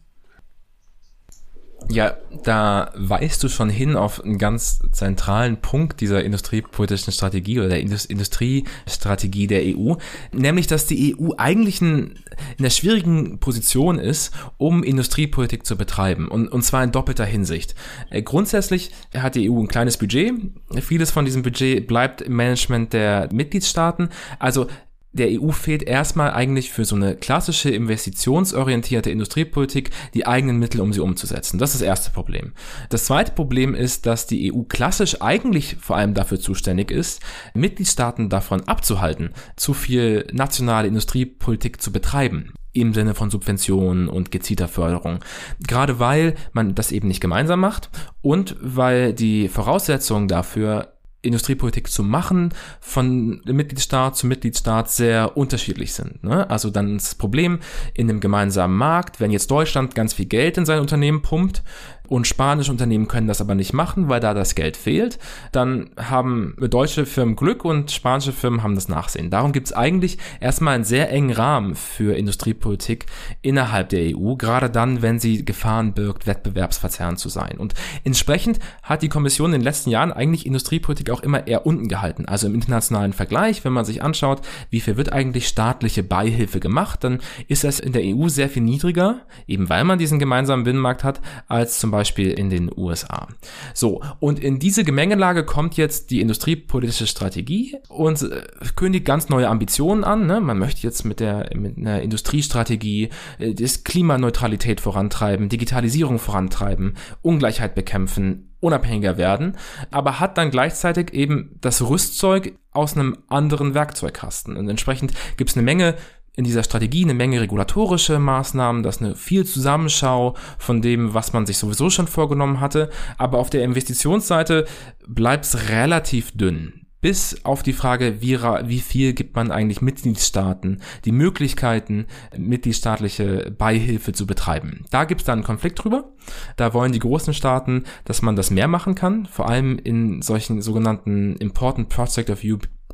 Ja, 1.90 2.16
da 2.42 2.90
weist 2.94 3.42
du 3.42 3.48
schon 3.48 3.68
hin 3.68 3.94
auf 3.94 4.22
einen 4.24 4.38
ganz 4.38 4.80
zentralen 4.92 5.58
Punkt 5.58 6.00
dieser 6.00 6.24
industriepolitischen 6.24 7.12
Strategie 7.12 7.58
oder 7.58 7.68
der 7.68 7.80
Industriestrategie 7.80 9.46
der 9.46 9.62
EU, 9.64 9.94
nämlich 10.32 10.66
dass 10.66 10.86
die 10.86 11.14
EU 11.14 11.32
eigentlich 11.36 11.82
in, 11.82 12.14
in 12.56 12.60
einer 12.60 12.70
schwierigen 12.70 13.38
Position 13.38 13.98
ist, 13.98 14.32
um 14.56 14.82
Industriepolitik 14.82 15.66
zu 15.66 15.76
betreiben 15.76 16.28
und, 16.28 16.48
und 16.48 16.62
zwar 16.62 16.82
in 16.82 16.92
doppelter 16.92 17.26
Hinsicht. 17.26 17.74
Äh, 18.10 18.22
grundsätzlich 18.22 18.90
hat 19.14 19.34
die 19.34 19.50
EU 19.50 19.60
ein 19.60 19.68
kleines 19.68 19.98
Budget, 19.98 20.32
vieles 20.80 21.10
von 21.10 21.24
diesem 21.24 21.42
Budget 21.42 21.86
bleibt 21.86 22.22
im 22.22 22.34
Management 22.34 22.92
der 22.94 23.28
Mitgliedstaaten, 23.30 24.08
also 24.38 24.66
der 25.14 25.40
EU 25.40 25.50
fehlt 25.50 25.83
erstmal 25.85 26.33
eigentlich 26.33 26.71
für 26.71 26.85
so 26.85 26.97
eine 26.97 27.16
klassische 27.16 27.71
investitionsorientierte 27.71 29.11
Industriepolitik 29.11 29.90
die 30.12 30.26
eigenen 30.26 30.59
Mittel, 30.59 30.80
um 30.80 30.92
sie 30.92 31.00
umzusetzen. 31.00 31.59
Das 31.59 31.71
ist 31.71 31.80
das 31.80 31.87
erste 31.87 32.11
Problem. 32.11 32.52
Das 32.90 33.06
zweite 33.06 33.33
Problem 33.33 33.75
ist, 33.75 34.06
dass 34.06 34.26
die 34.26 34.52
EU 34.52 34.62
klassisch 34.62 35.23
eigentlich 35.23 35.76
vor 35.80 35.97
allem 35.97 36.14
dafür 36.14 36.40
zuständig 36.40 36.90
ist, 36.90 37.23
Mitgliedstaaten 37.54 38.28
davon 38.28 38.64
abzuhalten, 38.64 39.30
zu 39.56 39.73
viel 39.73 40.26
nationale 40.33 40.88
Industriepolitik 40.88 41.80
zu 41.80 41.92
betreiben 41.92 42.52
im 42.73 42.92
Sinne 42.92 43.14
von 43.14 43.30
Subventionen 43.30 44.09
und 44.09 44.33
gezielter 44.33 44.66
Förderung. 44.66 45.21
Gerade 45.66 46.00
weil 46.00 46.35
man 46.52 46.75
das 46.75 46.90
eben 46.90 47.06
nicht 47.06 47.21
gemeinsam 47.21 47.61
macht 47.61 47.88
und 48.21 48.56
weil 48.61 49.14
die 49.14 49.49
Voraussetzungen 49.49 50.26
dafür 50.26 50.93
Industriepolitik 51.24 51.88
zu 51.88 52.02
machen, 52.02 52.52
von 52.80 53.40
Mitgliedstaat 53.44 54.16
zu 54.16 54.26
Mitgliedstaat 54.26 54.90
sehr 54.90 55.36
unterschiedlich 55.36 55.94
sind. 55.94 56.22
Ne? 56.22 56.48
Also 56.50 56.70
dann 56.70 56.94
das 56.94 57.14
Problem 57.14 57.60
in 57.94 58.08
einem 58.08 58.20
gemeinsamen 58.20 58.76
Markt, 58.76 59.20
wenn 59.20 59.30
jetzt 59.30 59.50
Deutschland 59.50 59.94
ganz 59.94 60.14
viel 60.14 60.26
Geld 60.26 60.58
in 60.58 60.66
sein 60.66 60.80
Unternehmen 60.80 61.22
pumpt, 61.22 61.62
und 62.08 62.26
spanische 62.26 62.70
Unternehmen 62.70 63.08
können 63.08 63.28
das 63.28 63.40
aber 63.40 63.54
nicht 63.54 63.73
machen, 63.73 64.08
weil 64.08 64.20
da 64.20 64.34
das 64.34 64.54
Geld 64.54 64.76
fehlt, 64.76 65.18
dann 65.52 65.90
haben 65.96 66.54
deutsche 66.58 67.06
Firmen 67.06 67.34
Glück 67.34 67.64
und 67.64 67.90
spanische 67.90 68.32
Firmen 68.32 68.62
haben 68.62 68.75
das 68.75 68.88
Nachsehen. 68.88 69.30
Darum 69.30 69.52
gibt 69.52 69.68
es 69.68 69.73
eigentlich 69.73 70.18
erstmal 70.40 70.75
einen 70.75 70.84
sehr 70.84 71.11
engen 71.11 71.32
Rahmen 71.32 71.75
für 71.75 72.16
Industriepolitik 72.16 73.06
innerhalb 73.40 73.88
der 73.88 74.16
EU, 74.16 74.34
gerade 74.34 74.68
dann, 74.68 75.00
wenn 75.00 75.18
sie 75.18 75.44
Gefahren 75.44 75.94
birgt, 75.94 76.26
wettbewerbsverzerrend 76.26 77.18
zu 77.18 77.30
sein. 77.30 77.56
Und 77.56 77.73
entsprechend 78.04 78.58
hat 78.82 79.00
die 79.00 79.08
Kommission 79.08 79.52
in 79.52 79.61
den 79.61 79.64
letzten 79.64 79.88
Jahren 79.90 80.12
eigentlich 80.12 80.44
Industriepolitik 80.44 81.11
auch 81.11 81.23
immer 81.23 81.46
eher 81.46 81.64
unten 81.64 81.88
gehalten. 81.88 82.26
Also 82.26 82.46
im 82.46 82.54
internationalen 82.54 83.14
Vergleich, 83.14 83.64
wenn 83.64 83.73
man 83.73 83.87
sich 83.87 84.02
anschaut, 84.02 84.42
wie 84.68 84.80
viel 84.80 84.99
wird 84.99 85.12
eigentlich 85.12 85.49
staatliche 85.49 86.02
Beihilfe 86.02 86.61
gemacht, 86.61 87.02
dann 87.02 87.20
ist 87.49 87.64
das 87.64 87.80
in 87.80 87.92
der 87.92 88.02
EU 88.04 88.28
sehr 88.28 88.50
viel 88.50 88.62
niedriger, 88.62 89.20
eben 89.46 89.70
weil 89.70 89.84
man 89.84 89.99
diesen 89.99 90.18
gemeinsamen 90.18 90.64
Binnenmarkt 90.64 91.02
hat, 91.02 91.23
als 91.49 91.78
zum 91.78 91.93
Beispiel 91.94 92.30
in 92.30 92.50
den 92.50 92.70
USA. 92.76 93.28
So, 93.72 94.02
und 94.20 94.38
in 94.38 94.58
diese 94.58 94.84
Gemengelage 94.84 95.44
kommt 95.44 95.76
jetzt 95.76 96.10
die 96.10 96.20
industriepolitische 96.20 97.06
Strategie 97.06 97.76
und 97.88 98.22
äh, 98.22 98.42
kündigt 98.76 99.04
ganz 99.04 99.28
neue 99.28 99.48
Ambitionen 99.48 100.04
an. 100.04 100.26
Ne? 100.26 100.40
Man 100.40 100.58
möchte 100.58 100.82
jetzt 100.82 101.04
mit 101.04 101.20
der 101.20 101.50
mit 101.54 101.78
einer 101.78 102.02
Industriestrategie 102.02 103.10
äh, 103.38 103.54
das 103.54 103.84
Klimaneutralität 103.84 104.80
vorantreiben, 104.80 105.48
Digitalisierung 105.48 106.18
vorantreiben, 106.18 106.94
Ungleichheit 107.22 107.74
bekämpfen, 107.74 108.54
unabhängiger 108.60 109.16
werden, 109.18 109.56
aber 109.90 110.20
hat 110.20 110.38
dann 110.38 110.50
gleichzeitig 110.50 111.12
eben 111.12 111.58
das 111.60 111.82
Rüstzeug 111.82 112.58
aus 112.72 112.96
einem 112.96 113.18
anderen 113.28 113.74
Werkzeugkasten. 113.74 114.56
Und 114.56 114.68
entsprechend 114.68 115.12
gibt 115.36 115.50
es 115.50 115.56
eine 115.56 115.64
Menge 115.64 115.94
in 116.36 116.44
dieser 116.44 116.64
Strategie 116.64 117.04
eine 117.04 117.14
Menge 117.14 117.40
regulatorische 117.40 118.18
Maßnahmen, 118.18 118.82
das 118.82 119.00
eine 119.00 119.14
viel 119.14 119.44
Zusammenschau 119.44 120.34
von 120.58 120.82
dem, 120.82 121.14
was 121.14 121.32
man 121.32 121.46
sich 121.46 121.58
sowieso 121.58 121.90
schon 121.90 122.08
vorgenommen 122.08 122.60
hatte. 122.60 122.90
Aber 123.18 123.38
auf 123.38 123.50
der 123.50 123.62
Investitionsseite 123.62 124.64
bleibt 125.06 125.44
es 125.44 125.68
relativ 125.68 126.32
dünn. 126.32 126.80
Bis 127.00 127.44
auf 127.44 127.62
die 127.62 127.74
Frage, 127.74 128.22
wie, 128.22 128.40
wie 128.40 128.80
viel 128.80 129.12
gibt 129.12 129.36
man 129.36 129.50
eigentlich 129.50 129.82
Mitgliedstaaten 129.82 130.80
die 131.04 131.12
Möglichkeiten, 131.12 132.06
mitgliedstaatliche 132.34 133.54
Beihilfe 133.56 134.14
zu 134.14 134.26
betreiben. 134.26 134.86
Da 134.90 135.04
gibt 135.04 135.20
es 135.20 135.26
dann 135.26 135.40
einen 135.40 135.44
Konflikt 135.44 135.84
drüber. 135.84 136.14
Da 136.56 136.72
wollen 136.72 136.92
die 136.92 137.00
großen 137.00 137.34
Staaten, 137.34 137.84
dass 138.06 138.22
man 138.22 138.36
das 138.36 138.50
mehr 138.50 138.68
machen 138.68 138.94
kann, 138.94 139.26
vor 139.26 139.50
allem 139.50 139.78
in 139.78 140.22
solchen 140.22 140.62
sogenannten 140.62 141.36
Important 141.36 141.90
Project 141.90 142.30
of 142.30 142.40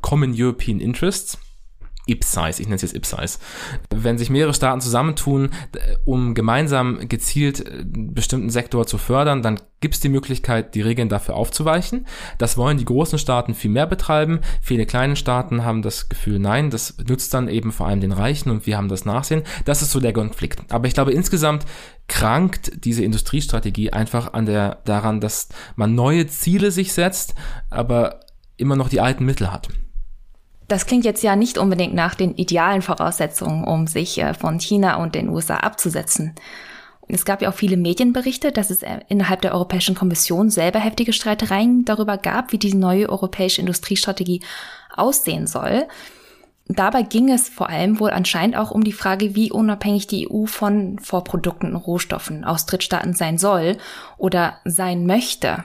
Common 0.01 0.35
European 0.37 0.81
Interests 0.81 1.39
IPSIZE, 2.11 2.61
ich 2.61 2.67
nenne 2.67 2.77
es 2.77 2.83
jetzt 2.83 2.95
IPSIZE. 2.95 3.39
Wenn 3.95 4.19
sich 4.19 4.31
mehrere 4.31 4.55
Staaten 4.55 4.81
zusammentun, 4.81 5.51
um 6.05 6.35
gemeinsam 6.35 7.09
gezielt 7.09 7.67
einen 7.67 8.15
bestimmten 8.15 8.51
Sektor 8.51 8.87
zu 8.87 8.99
fördern, 8.99 9.43
dann 9.43 9.61
gibt 9.81 9.95
es 9.95 10.01
die 10.01 10.09
Möglichkeit, 10.09 10.75
die 10.75 10.83
Regeln 10.83 11.09
dafür 11.09 11.35
aufzuweichen. 11.37 12.07
Das 12.39 12.57
wollen 12.57 12.79
die 12.79 12.85
großen 12.85 13.19
Staaten 13.19 13.55
viel 13.55 13.71
mehr 13.71 13.87
betreiben. 13.87 14.41
Viele 14.61 14.87
kleine 14.87 15.17
Staaten 15.17 15.65
haben 15.65 15.83
das 15.83 16.09
Gefühl, 16.09 16.39
nein, 16.39 16.71
das 16.71 16.99
nützt 16.99 17.33
dann 17.35 17.49
eben 17.49 17.73
vor 17.73 17.87
allem 17.87 18.01
den 18.01 18.13
Reichen 18.13 18.51
und 18.51 18.67
wir 18.67 18.77
haben 18.77 18.89
das 18.89 19.05
Nachsehen. 19.05 19.43
Das 19.65 19.83
ist 19.83 19.91
so 19.91 20.01
der 20.01 20.13
Konflikt. 20.13 20.61
Aber 20.71 20.87
ich 20.87 20.95
glaube, 20.95 21.13
insgesamt 21.13 21.65
krankt 22.09 22.85
diese 22.85 23.05
Industriestrategie 23.05 23.93
einfach 23.93 24.35
an 24.35 24.47
der, 24.47 24.81
daran, 24.85 25.21
dass 25.21 25.49
man 25.77 25.95
neue 25.95 26.27
Ziele 26.27 26.71
sich 26.71 26.93
setzt, 26.93 27.35
aber 27.71 28.21
immer 28.57 28.77
noch 28.77 28.89
die 28.89 29.01
alten 29.01 29.25
Mittel 29.25 29.53
hat. 29.53 29.69
Das 30.71 30.87
klingt 30.87 31.05
jetzt 31.05 31.25
ja 31.25 31.35
nicht 31.35 31.59
unbedingt 31.59 31.95
nach 31.95 32.15
den 32.15 32.37
idealen 32.37 32.81
Voraussetzungen, 32.81 33.65
um 33.65 33.89
sich 33.89 34.19
äh, 34.19 34.35
von 34.35 34.61
China 34.61 35.03
und 35.03 35.17
den 35.17 35.29
USA 35.29 35.57
abzusetzen. 35.57 36.37
Es 37.09 37.25
gab 37.25 37.43
ja 37.43 37.51
auch 37.51 37.55
viele 37.55 37.77
Medienberichte, 37.77 38.53
dass 38.53 38.71
es 38.71 38.85
äh, 38.85 39.01
innerhalb 39.09 39.41
der 39.41 39.53
Europäischen 39.53 39.97
Kommission 39.97 40.49
selber 40.49 40.79
heftige 40.79 41.13
Streitereien 41.13 41.85
darüber 41.85 42.19
gab, 42.19 42.53
wie 42.53 42.59
diese 42.59 42.79
neue 42.79 43.09
europäische 43.09 43.61
Industriestrategie 43.61 44.43
aussehen 44.95 45.49
soll. 45.49 45.89
Dabei 46.69 47.03
ging 47.03 47.33
es 47.33 47.49
vor 47.49 47.69
allem 47.69 47.99
wohl 47.99 48.11
anscheinend 48.11 48.57
auch 48.57 48.71
um 48.71 48.85
die 48.85 48.93
Frage, 48.93 49.35
wie 49.35 49.51
unabhängig 49.51 50.07
die 50.07 50.31
EU 50.31 50.47
von 50.47 51.01
Vorprodukten 51.01 51.75
und 51.75 51.85
Rohstoffen 51.85 52.45
aus 52.45 52.67
Drittstaaten 52.67 53.15
sein 53.15 53.39
soll 53.39 53.77
oder 54.19 54.61
sein 54.65 55.05
möchte. 55.05 55.65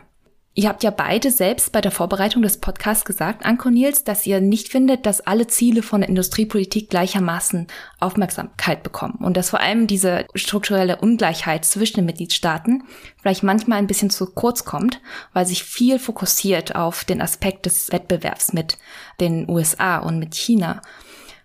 Ihr 0.57 0.69
habt 0.69 0.83
ja 0.83 0.89
beide 0.89 1.31
selbst 1.31 1.73
bei 1.73 1.81
der 1.81 1.91
Vorbereitung 1.91 2.41
des 2.41 2.61
Podcasts 2.61 3.03
gesagt, 3.03 3.45
Anko 3.45 3.69
Nils, 3.69 4.05
dass 4.05 4.25
ihr 4.25 4.39
nicht 4.39 4.69
findet, 4.69 5.05
dass 5.05 5.19
alle 5.19 5.47
Ziele 5.47 5.83
von 5.83 5.99
der 5.99 6.07
Industriepolitik 6.07 6.89
gleichermaßen 6.89 7.67
Aufmerksamkeit 7.99 8.81
bekommen 8.81 9.17
und 9.19 9.35
dass 9.35 9.49
vor 9.49 9.59
allem 9.59 9.85
diese 9.85 10.25
strukturelle 10.33 10.95
Ungleichheit 10.95 11.65
zwischen 11.65 11.97
den 11.97 12.05
Mitgliedstaaten 12.05 12.83
vielleicht 13.21 13.43
manchmal 13.43 13.79
ein 13.79 13.87
bisschen 13.87 14.09
zu 14.09 14.27
kurz 14.27 14.63
kommt, 14.63 15.01
weil 15.33 15.45
sich 15.45 15.65
viel 15.65 15.99
fokussiert 15.99 16.73
auf 16.73 17.03
den 17.03 17.21
Aspekt 17.21 17.65
des 17.65 17.91
Wettbewerbs 17.91 18.53
mit 18.53 18.77
den 19.19 19.49
USA 19.49 19.97
und 19.97 20.19
mit 20.19 20.35
China. 20.35 20.81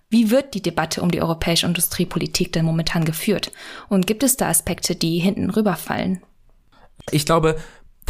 Wie 0.08 0.30
wird 0.30 0.54
die 0.54 0.62
Debatte 0.62 1.02
um 1.02 1.10
die 1.10 1.20
europäische 1.20 1.66
Industriepolitik 1.66 2.52
denn 2.52 2.64
momentan 2.64 3.04
geführt? 3.04 3.50
Und 3.88 4.06
gibt 4.06 4.22
es 4.22 4.36
da 4.36 4.48
Aspekte, 4.48 4.94
die 4.94 5.18
hinten 5.18 5.50
rüberfallen? 5.50 6.22
Ich 7.10 7.26
glaube, 7.26 7.56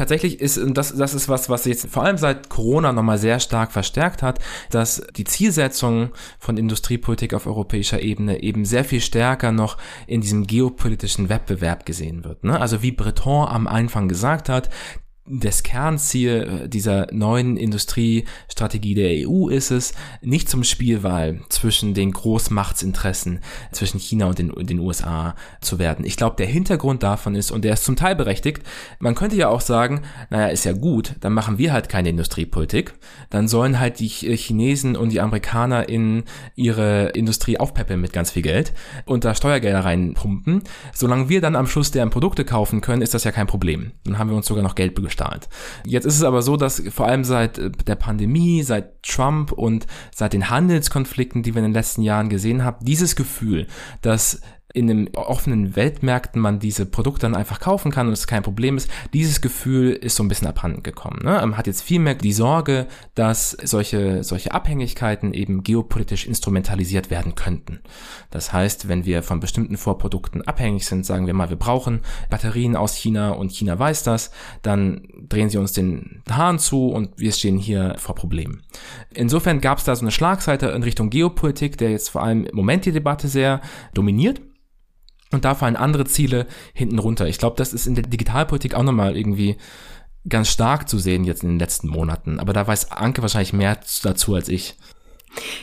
tatsächlich 0.00 0.40
ist, 0.40 0.56
und 0.56 0.78
das, 0.78 0.96
das 0.96 1.12
ist 1.12 1.28
was, 1.28 1.50
was 1.50 1.66
jetzt 1.66 1.86
vor 1.88 2.04
allem 2.04 2.16
seit 2.16 2.48
Corona 2.48 2.90
nochmal 2.90 3.18
sehr 3.18 3.38
stark 3.38 3.70
verstärkt 3.70 4.22
hat, 4.22 4.38
dass 4.70 5.02
die 5.14 5.24
Zielsetzung 5.24 6.10
von 6.38 6.56
Industriepolitik 6.56 7.34
auf 7.34 7.46
europäischer 7.46 8.00
Ebene 8.00 8.42
eben 8.42 8.64
sehr 8.64 8.84
viel 8.84 9.02
stärker 9.02 9.52
noch 9.52 9.76
in 10.06 10.22
diesem 10.22 10.46
geopolitischen 10.46 11.28
Wettbewerb 11.28 11.84
gesehen 11.84 12.24
wird. 12.24 12.44
Ne? 12.44 12.58
Also 12.58 12.80
wie 12.80 12.92
Breton 12.92 13.46
am 13.46 13.66
Anfang 13.66 14.08
gesagt 14.08 14.48
hat, 14.48 14.70
das 15.30 15.62
Kernziel 15.62 16.62
äh, 16.64 16.68
dieser 16.68 17.06
neuen 17.12 17.56
Industriestrategie 17.56 18.94
der 18.94 19.28
EU 19.28 19.48
ist 19.48 19.70
es, 19.70 19.94
nicht 20.20 20.48
zum 20.48 20.64
Spielwahl 20.64 21.40
zwischen 21.48 21.94
den 21.94 22.10
Großmachtsinteressen 22.12 23.40
zwischen 23.70 24.00
China 24.00 24.26
und 24.26 24.38
den, 24.38 24.52
den 24.66 24.80
USA 24.80 25.36
zu 25.60 25.78
werden. 25.78 26.04
Ich 26.04 26.16
glaube, 26.16 26.36
der 26.36 26.46
Hintergrund 26.46 27.02
davon 27.02 27.34
ist, 27.34 27.50
und 27.50 27.64
der 27.64 27.74
ist 27.74 27.84
zum 27.84 27.96
Teil 27.96 28.16
berechtigt, 28.16 28.62
man 28.98 29.14
könnte 29.14 29.36
ja 29.36 29.48
auch 29.48 29.60
sagen, 29.60 30.02
naja, 30.30 30.48
ist 30.48 30.64
ja 30.64 30.72
gut, 30.72 31.14
dann 31.20 31.32
machen 31.32 31.58
wir 31.58 31.72
halt 31.72 31.88
keine 31.88 32.08
Industriepolitik, 32.08 32.94
dann 33.30 33.46
sollen 33.46 33.78
halt 33.78 34.00
die 34.00 34.08
Chinesen 34.08 34.96
und 34.96 35.10
die 35.10 35.20
Amerikaner 35.20 35.88
in 35.88 36.24
ihre 36.56 37.10
Industrie 37.10 37.58
aufpeppeln 37.58 38.00
mit 38.00 38.12
ganz 38.12 38.32
viel 38.32 38.42
Geld 38.42 38.72
und 39.04 39.24
da 39.24 39.34
Steuergelder 39.34 39.84
reinpumpen. 39.84 40.62
Solange 40.92 41.28
wir 41.28 41.40
dann 41.40 41.56
am 41.56 41.66
Schluss 41.66 41.90
deren 41.90 42.10
Produkte 42.10 42.44
kaufen 42.44 42.80
können, 42.80 43.02
ist 43.02 43.14
das 43.14 43.24
ja 43.24 43.32
kein 43.32 43.46
Problem. 43.46 43.92
Dann 44.04 44.18
haben 44.18 44.30
wir 44.30 44.36
uns 44.36 44.46
sogar 44.46 44.62
noch 44.62 44.74
Geld 44.74 44.94
begestaltet 44.94 45.19
gestartet. 45.20 45.48
Jetzt 45.84 46.04
ist 46.06 46.16
es 46.16 46.22
aber 46.22 46.42
so, 46.42 46.56
dass 46.56 46.82
vor 46.90 47.06
allem 47.06 47.24
seit 47.24 47.58
äh, 47.58 47.70
der 47.70 47.96
Pandemie, 47.96 48.62
seit 48.62 49.02
Trump 49.02 49.52
und 49.52 49.86
seit 50.14 50.32
den 50.32 50.50
Handelskonflikten, 50.50 51.42
die 51.42 51.54
wir 51.54 51.60
in 51.60 51.68
den 51.68 51.74
letzten 51.74 52.02
Jahren 52.02 52.28
gesehen 52.28 52.64
haben, 52.64 52.84
dieses 52.84 53.16
Gefühl, 53.16 53.66
dass 54.02 54.40
in 54.72 54.86
den 54.86 55.14
offenen 55.16 55.76
Weltmärkten 55.76 56.40
man 56.40 56.58
diese 56.58 56.86
Produkte 56.86 57.22
dann 57.22 57.34
einfach 57.34 57.60
kaufen 57.60 57.90
kann 57.90 58.06
und 58.06 58.12
es 58.12 58.26
kein 58.26 58.42
Problem 58.42 58.76
ist. 58.76 58.90
Dieses 59.12 59.40
Gefühl 59.40 59.92
ist 59.92 60.16
so 60.16 60.22
ein 60.22 60.28
bisschen 60.28 60.48
abhanden 60.48 60.82
gekommen. 60.82 61.20
Ne? 61.22 61.32
Man 61.32 61.56
hat 61.56 61.66
jetzt 61.66 61.82
viel 61.82 62.00
mehr 62.00 62.14
die 62.14 62.32
Sorge, 62.32 62.86
dass 63.14 63.50
solche, 63.50 64.22
solche 64.22 64.52
Abhängigkeiten 64.52 65.32
eben 65.34 65.62
geopolitisch 65.62 66.26
instrumentalisiert 66.26 67.10
werden 67.10 67.34
könnten. 67.34 67.80
Das 68.30 68.52
heißt, 68.52 68.88
wenn 68.88 69.04
wir 69.04 69.22
von 69.22 69.40
bestimmten 69.40 69.76
Vorprodukten 69.76 70.42
abhängig 70.42 70.86
sind, 70.86 71.04
sagen 71.04 71.26
wir 71.26 71.34
mal, 71.34 71.50
wir 71.50 71.56
brauchen 71.56 72.00
Batterien 72.28 72.76
aus 72.76 72.94
China 72.94 73.30
und 73.30 73.52
China 73.52 73.78
weiß 73.78 74.04
das, 74.04 74.30
dann 74.62 75.08
drehen 75.28 75.50
sie 75.50 75.58
uns 75.58 75.72
den 75.72 76.22
Hahn 76.30 76.58
zu 76.58 76.88
und 76.88 77.18
wir 77.18 77.32
stehen 77.32 77.58
hier 77.58 77.96
vor 77.98 78.14
Problemen. 78.14 78.62
Insofern 79.12 79.60
gab 79.60 79.78
es 79.78 79.84
da 79.84 79.96
so 79.96 80.02
eine 80.02 80.10
Schlagseite 80.10 80.68
in 80.68 80.82
Richtung 80.82 81.10
Geopolitik, 81.10 81.76
der 81.78 81.90
jetzt 81.90 82.10
vor 82.10 82.22
allem 82.22 82.44
im 82.44 82.56
Moment 82.56 82.84
die 82.84 82.92
Debatte 82.92 83.28
sehr 83.28 83.60
dominiert. 83.94 84.40
Und 85.32 85.44
da 85.44 85.54
fallen 85.54 85.76
andere 85.76 86.04
Ziele 86.06 86.46
hinten 86.74 86.98
runter. 86.98 87.26
Ich 87.28 87.38
glaube, 87.38 87.56
das 87.56 87.72
ist 87.72 87.86
in 87.86 87.94
der 87.94 88.04
Digitalpolitik 88.04 88.74
auch 88.74 88.82
nochmal 88.82 89.16
irgendwie 89.16 89.56
ganz 90.28 90.48
stark 90.48 90.88
zu 90.88 90.98
sehen 90.98 91.24
jetzt 91.24 91.42
in 91.42 91.50
den 91.50 91.58
letzten 91.58 91.88
Monaten. 91.88 92.40
Aber 92.40 92.52
da 92.52 92.66
weiß 92.66 92.92
Anke 92.92 93.22
wahrscheinlich 93.22 93.52
mehr 93.52 93.78
dazu 94.02 94.34
als 94.34 94.48
ich. 94.48 94.76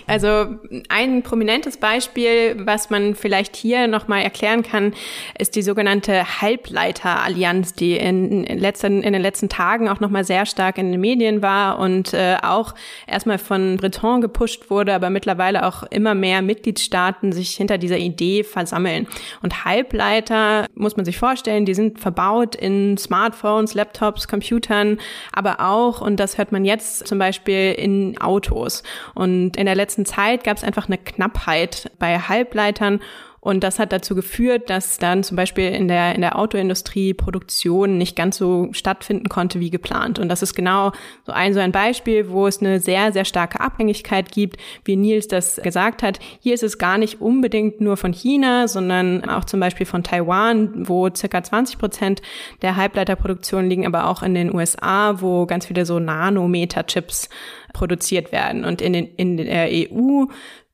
Also 0.07 0.57
ein 0.89 1.23
prominentes 1.23 1.77
Beispiel, 1.77 2.55
was 2.65 2.89
man 2.89 3.15
vielleicht 3.15 3.55
hier 3.55 3.87
nochmal 3.87 4.21
erklären 4.21 4.63
kann, 4.63 4.93
ist 5.37 5.55
die 5.55 5.61
sogenannte 5.61 6.41
Halbleiterallianz, 6.41 7.73
die 7.73 7.97
in, 7.97 8.45
letzten, 8.45 9.03
in 9.03 9.13
den 9.13 9.21
letzten 9.21 9.49
Tagen 9.49 9.89
auch 9.89 9.99
nochmal 9.99 10.23
sehr 10.23 10.45
stark 10.45 10.77
in 10.77 10.91
den 10.91 11.01
Medien 11.01 11.41
war 11.41 11.79
und 11.79 12.13
äh, 12.13 12.37
auch 12.41 12.73
erstmal 13.07 13.37
von 13.37 13.77
Breton 13.77 14.21
gepusht 14.21 14.69
wurde, 14.69 14.93
aber 14.93 15.09
mittlerweile 15.09 15.65
auch 15.65 15.83
immer 15.83 16.15
mehr 16.15 16.41
Mitgliedstaaten 16.41 17.33
sich 17.33 17.55
hinter 17.55 17.77
dieser 17.77 17.97
Idee 17.97 18.43
versammeln. 18.43 19.07
Und 19.41 19.65
Halbleiter, 19.65 20.67
muss 20.75 20.95
man 20.95 21.05
sich 21.05 21.17
vorstellen, 21.17 21.65
die 21.65 21.73
sind 21.73 21.99
verbaut 21.99 22.55
in 22.55 22.97
Smartphones, 22.97 23.73
Laptops, 23.73 24.27
Computern, 24.27 24.99
aber 25.33 25.59
auch, 25.59 26.01
und 26.01 26.19
das 26.19 26.37
hört 26.37 26.51
man 26.51 26.63
jetzt 26.63 27.07
zum 27.07 27.19
Beispiel 27.19 27.73
in 27.73 28.17
Autos. 28.19 28.83
Und 29.13 29.56
in 29.57 29.65
der 29.65 29.75
letzten 29.75 30.05
Zeit 30.05 30.43
gab 30.43 30.57
es 30.57 30.63
einfach 30.63 30.87
eine 30.87 30.97
Knappheit 30.97 31.91
bei 31.97 32.19
Halbleitern 32.19 33.01
und 33.47 33.63
das 33.63 33.79
hat 33.79 33.93
dazu 33.93 34.13
geführt, 34.13 34.69
dass 34.69 34.97
dann 34.97 35.23
zum 35.23 35.37
Beispiel 35.37 35.69
in 35.69 35.87
der, 35.87 36.13
in 36.15 36.19
der 36.19 36.37
Autoindustrie 36.37 37.13
Produktion 37.13 37.97
nicht 37.97 38.17
ganz 38.17 38.35
so 38.35 38.67
stattfinden 38.73 39.29
konnte 39.29 39.61
wie 39.61 39.69
geplant. 39.69 40.19
Und 40.19 40.27
das 40.27 40.41
ist 40.41 40.53
genau 40.53 40.91
so 41.25 41.31
ein, 41.31 41.53
so 41.53 41.61
ein 41.61 41.71
Beispiel, 41.71 42.27
wo 42.27 42.45
es 42.45 42.59
eine 42.59 42.81
sehr, 42.81 43.13
sehr 43.13 43.23
starke 43.23 43.61
Abhängigkeit 43.61 44.33
gibt, 44.33 44.57
wie 44.83 44.97
Nils 44.97 45.29
das 45.29 45.61
gesagt 45.63 46.03
hat. 46.03 46.19
Hier 46.41 46.55
ist 46.55 46.63
es 46.63 46.77
gar 46.77 46.97
nicht 46.97 47.21
unbedingt 47.21 47.79
nur 47.79 47.95
von 47.95 48.11
China, 48.11 48.67
sondern 48.67 49.23
auch 49.29 49.45
zum 49.45 49.61
Beispiel 49.61 49.85
von 49.85 50.03
Taiwan, 50.03 50.85
wo 50.85 51.07
circa 51.15 51.41
20 51.41 51.77
Prozent 51.77 52.21
der 52.61 52.75
Halbleiterproduktion 52.75 53.69
liegen, 53.69 53.85
aber 53.85 54.09
auch 54.09 54.23
in 54.23 54.33
den 54.33 54.53
USA, 54.53 55.21
wo 55.21 55.45
ganz 55.45 55.67
viele 55.67 55.85
so 55.85 55.99
Nanometer-Chips 55.99 57.29
produziert 57.71 58.33
werden. 58.33 58.65
Und 58.65 58.81
in, 58.81 58.91
den, 58.91 59.07
in 59.15 59.37
der 59.37 59.69
EU 59.71 60.25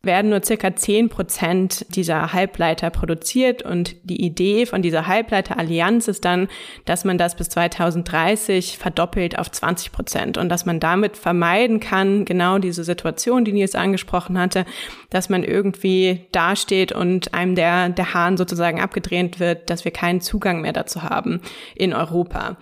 werden 0.06 0.32
nur 0.32 0.44
circa 0.44 0.76
zehn 0.76 1.08
Prozent 1.08 1.86
dieser 1.96 2.34
Halbleiter 2.34 2.90
produziert 2.90 3.64
und 3.64 3.96
die 4.04 4.22
Idee 4.22 4.66
von 4.66 4.82
dieser 4.82 5.08
Halbleiterallianz 5.08 6.10
ist 6.10 6.26
dann, 6.26 6.50
dass 6.84 7.06
man 7.06 7.18
das 7.18 7.38
bis 7.38 7.48
2030 7.50 8.78
verdoppelt 8.78 9.40
auf 9.40 9.50
20 9.50 9.94
Prozent 9.94 10.38
und 10.38 10.50
dass 10.50 10.66
man 10.66 10.82
damit 10.82 11.16
vermeiden 11.16 11.80
kann, 11.80 12.26
genau 12.26 12.60
diese 12.60 12.84
Situation, 12.84 13.46
die 13.46 13.54
Nils 13.54 13.76
angesprochen 13.76 14.38
hatte, 14.38 14.66
dass 15.10 15.30
man 15.30 15.44
irgendwie 15.44 16.28
dasteht 16.34 16.92
und 16.92 17.34
einem 17.34 17.56
der, 17.56 17.88
der 17.88 18.14
Hahn 18.14 18.36
sozusagen 18.36 18.82
abgedreht 18.82 19.40
wird, 19.40 19.70
dass 19.70 19.86
wir 19.86 19.92
keinen 19.92 20.20
Zugang 20.20 20.60
mehr 20.60 20.74
dazu 20.74 21.04
haben 21.04 21.40
in 21.76 21.94
Europa. 21.94 22.58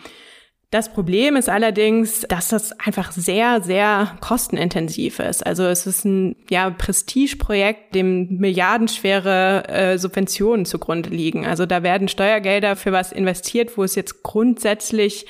Das 0.71 0.93
Problem 0.93 1.35
ist 1.35 1.49
allerdings, 1.49 2.21
dass 2.21 2.47
das 2.47 2.71
einfach 2.79 3.11
sehr, 3.11 3.61
sehr 3.61 4.17
kostenintensiv 4.21 5.19
ist. 5.19 5.45
Also 5.45 5.65
es 5.65 5.85
ist 5.85 6.05
ein 6.05 6.37
ja, 6.49 6.69
Prestigeprojekt, 6.69 7.93
dem 7.93 8.37
milliardenschwere 8.37 9.67
äh, 9.67 9.97
Subventionen 9.97 10.65
zugrunde 10.65 11.09
liegen. 11.09 11.45
Also 11.45 11.65
da 11.65 11.83
werden 11.83 12.07
Steuergelder 12.07 12.77
für 12.77 12.93
was 12.93 13.11
investiert, 13.11 13.77
wo 13.77 13.83
es 13.83 13.95
jetzt 13.95 14.23
grundsätzlich 14.23 15.25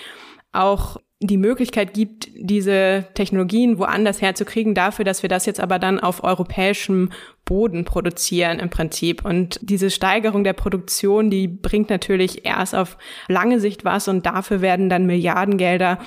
auch 0.51 0.98
die 1.24 1.38
Möglichkeit 1.38 1.94
gibt, 1.94 2.30
diese 2.36 3.06
Technologien 3.13 3.78
woanders 3.78 4.22
herzukriegen, 4.22 4.74
dafür, 4.74 5.06
dass 5.06 5.22
wir 5.22 5.30
das 5.30 5.46
jetzt 5.46 5.60
aber 5.60 5.78
dann 5.78 6.00
auf 6.00 6.24
europäischem 6.24 7.12
Boden 7.46 7.86
produzieren 7.86 8.60
im 8.60 8.72
Prinzip. 8.72 9.24
Und 9.24 9.60
diese 9.62 9.92
Steigerung 9.92 10.44
der 10.44 10.54
Produktion, 10.54 11.30
die 11.30 11.48
bringt 11.48 11.92
natürlich 11.92 12.44
erst 12.46 12.74
auf 12.74 12.98
lange 13.28 13.60
Sicht 13.60 13.86
was 13.86 14.08
und 14.08 14.25
dafür 14.25 14.62
werden 14.62 14.90
dann 14.90 15.06
Milliardengelder 15.06 16.00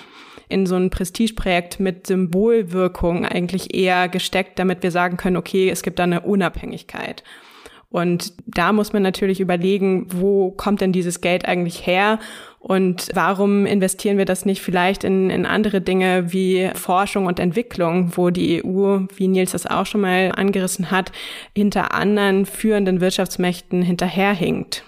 in 0.49 0.67
so 0.67 0.75
ein 0.75 0.91
Prestigeprojekt 0.91 1.79
mit 1.79 2.09
Symbolwirkung 2.09 3.25
eigentlich 3.25 3.73
eher 3.73 4.09
gesteckt, 4.09 4.59
damit 4.59 4.83
wir 4.83 4.91
sagen 4.91 5.17
können, 5.17 5.37
okay, 5.37 5.71
es 5.71 5.83
gibt 5.83 6.01
da 6.01 6.03
eine 6.03 6.23
Unabhängigkeit. 6.23 7.23
Und 7.95 8.33
da 8.45 8.73
muss 8.73 8.93
man 8.93 9.05
natürlich 9.05 9.39
überlegen, 9.39 10.09
wo 10.11 10.51
kommt 10.51 10.81
denn 10.81 10.91
dieses 10.91 11.21
Geld 11.21 11.47
eigentlich 11.47 11.87
her 11.87 12.19
und 12.65 13.11
warum 13.13 13.67
investieren 13.67 14.17
wir 14.17 14.25
das 14.25 14.47
nicht 14.47 14.63
vielleicht 14.63 15.05
in, 15.05 15.29
in 15.29 15.45
andere 15.45 15.83
Dinge 15.83 16.33
wie 16.33 16.71
Forschung 16.75 17.27
und 17.27 17.39
Entwicklung, 17.39 18.17
wo 18.17 18.31
die 18.31 18.65
EU, 18.65 19.01
wie 19.15 19.29
Nils 19.29 19.53
das 19.53 19.67
auch 19.67 19.85
schon 19.85 20.01
mal 20.01 20.33
angerissen 20.35 20.91
hat, 20.91 21.13
hinter 21.55 21.93
anderen 21.93 22.47
führenden 22.47 23.03
Wirtschaftsmächten 23.03 23.83
hinterherhinkt? 23.83 24.83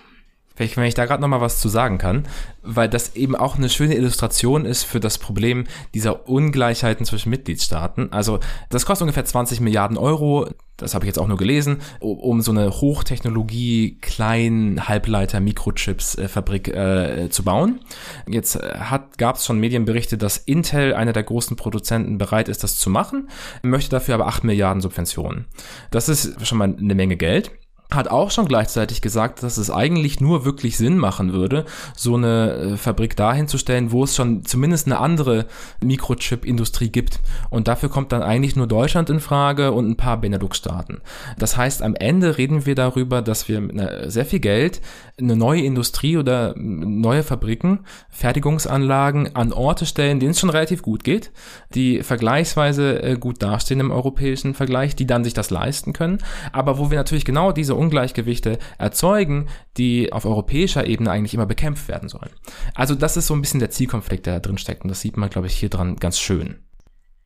Vielleicht, 0.56 0.76
wenn 0.78 0.84
ich 0.84 0.94
da 0.94 1.04
gerade 1.04 1.20
noch 1.20 1.28
mal 1.28 1.42
was 1.42 1.60
zu 1.60 1.68
sagen 1.68 1.98
kann, 1.98 2.26
weil 2.62 2.88
das 2.88 3.14
eben 3.14 3.36
auch 3.36 3.56
eine 3.56 3.68
schöne 3.68 3.94
Illustration 3.94 4.64
ist 4.64 4.84
für 4.84 5.00
das 5.00 5.18
Problem 5.18 5.66
dieser 5.94 6.28
Ungleichheiten 6.28 7.04
zwischen 7.04 7.28
Mitgliedstaaten. 7.28 8.10
Also 8.12 8.40
das 8.70 8.86
kostet 8.86 9.02
ungefähr 9.02 9.26
20 9.26 9.60
Milliarden 9.60 9.98
Euro, 9.98 10.48
das 10.78 10.94
habe 10.94 11.04
ich 11.04 11.08
jetzt 11.08 11.18
auch 11.18 11.28
nur 11.28 11.36
gelesen, 11.36 11.78
um 12.00 12.40
so 12.40 12.52
eine 12.52 12.70
Hochtechnologie 12.70 13.98
kleinen 14.00 14.88
Halbleiter 14.88 15.40
Mikrochips 15.40 16.16
äh, 16.16 16.24
äh, 16.24 17.30
zu 17.30 17.44
bauen. 17.44 17.80
Jetzt 18.26 18.56
äh, 18.56 18.78
gab 19.16 19.36
es 19.36 19.44
schon 19.44 19.58
Medienberichte, 19.58 20.18
dass 20.18 20.38
Intel 20.38 20.94
einer 20.94 21.12
der 21.12 21.22
großen 21.22 21.56
Produzenten 21.56 22.18
bereit 22.18 22.48
ist, 22.48 22.62
das 22.62 22.78
zu 22.78 22.90
machen, 22.90 23.28
möchte 23.62 23.90
dafür 23.90 24.14
aber 24.14 24.26
8 24.26 24.44
Milliarden 24.44 24.80
Subventionen. 24.80 25.46
Das 25.90 26.08
ist 26.08 26.46
schon 26.46 26.58
mal 26.58 26.74
eine 26.76 26.94
Menge 26.94 27.16
Geld 27.16 27.50
hat 27.90 28.08
auch 28.08 28.32
schon 28.32 28.48
gleichzeitig 28.48 29.00
gesagt, 29.00 29.42
dass 29.42 29.58
es 29.58 29.70
eigentlich 29.70 30.20
nur 30.20 30.44
wirklich 30.44 30.76
Sinn 30.76 30.98
machen 30.98 31.32
würde, 31.32 31.64
so 31.94 32.16
eine 32.16 32.52
äh, 32.52 32.76
Fabrik 32.76 33.16
dahin 33.16 33.46
zu 33.46 33.58
stellen, 33.58 33.92
wo 33.92 34.02
es 34.02 34.16
schon 34.16 34.44
zumindest 34.44 34.86
eine 34.86 34.98
andere 34.98 35.46
Mikrochip-Industrie 35.82 36.90
gibt. 36.90 37.20
Und 37.48 37.68
dafür 37.68 37.88
kommt 37.88 38.10
dann 38.10 38.22
eigentlich 38.22 38.56
nur 38.56 38.66
Deutschland 38.66 39.08
in 39.08 39.20
Frage 39.20 39.70
und 39.70 39.88
ein 39.88 39.96
paar 39.96 40.20
Benelux-Staaten. 40.20 41.00
Das 41.38 41.56
heißt, 41.56 41.82
am 41.82 41.94
Ende 41.94 42.38
reden 42.38 42.66
wir 42.66 42.74
darüber, 42.74 43.22
dass 43.22 43.48
wir 43.48 43.60
mit 43.60 43.76
sehr 44.10 44.26
viel 44.26 44.40
Geld 44.40 44.80
eine 45.18 45.36
neue 45.36 45.62
Industrie 45.62 46.16
oder 46.16 46.54
neue 46.56 47.22
Fabriken, 47.22 47.80
Fertigungsanlagen 48.10 49.34
an 49.36 49.52
Orte 49.52 49.86
stellen, 49.86 50.20
denen 50.20 50.32
es 50.32 50.40
schon 50.40 50.50
relativ 50.50 50.82
gut 50.82 51.04
geht, 51.04 51.30
die 51.74 52.02
vergleichsweise 52.02 53.02
äh, 53.02 53.16
gut 53.16 53.42
dastehen 53.42 53.80
im 53.80 53.90
europäischen 53.90 54.54
Vergleich, 54.54 54.96
die 54.96 55.06
dann 55.06 55.24
sich 55.24 55.34
das 55.34 55.50
leisten 55.50 55.92
können, 55.92 56.18
aber 56.52 56.78
wo 56.78 56.90
wir 56.90 56.98
natürlich 56.98 57.24
genau 57.24 57.52
diese 57.52 57.75
Ungleichgewichte 57.76 58.58
erzeugen, 58.78 59.48
die 59.76 60.12
auf 60.12 60.24
europäischer 60.24 60.86
Ebene 60.86 61.10
eigentlich 61.10 61.34
immer 61.34 61.46
bekämpft 61.46 61.88
werden 61.88 62.08
sollen. 62.08 62.30
Also 62.74 62.94
das 62.94 63.16
ist 63.16 63.26
so 63.26 63.34
ein 63.34 63.40
bisschen 63.40 63.60
der 63.60 63.70
Zielkonflikt, 63.70 64.26
der 64.26 64.34
da 64.34 64.40
drin 64.40 64.58
steckt 64.58 64.82
und 64.82 64.88
das 64.88 65.00
sieht 65.00 65.16
man, 65.16 65.30
glaube 65.30 65.46
ich, 65.46 65.54
hier 65.56 65.70
dran 65.70 65.96
ganz 65.96 66.18
schön. 66.18 66.58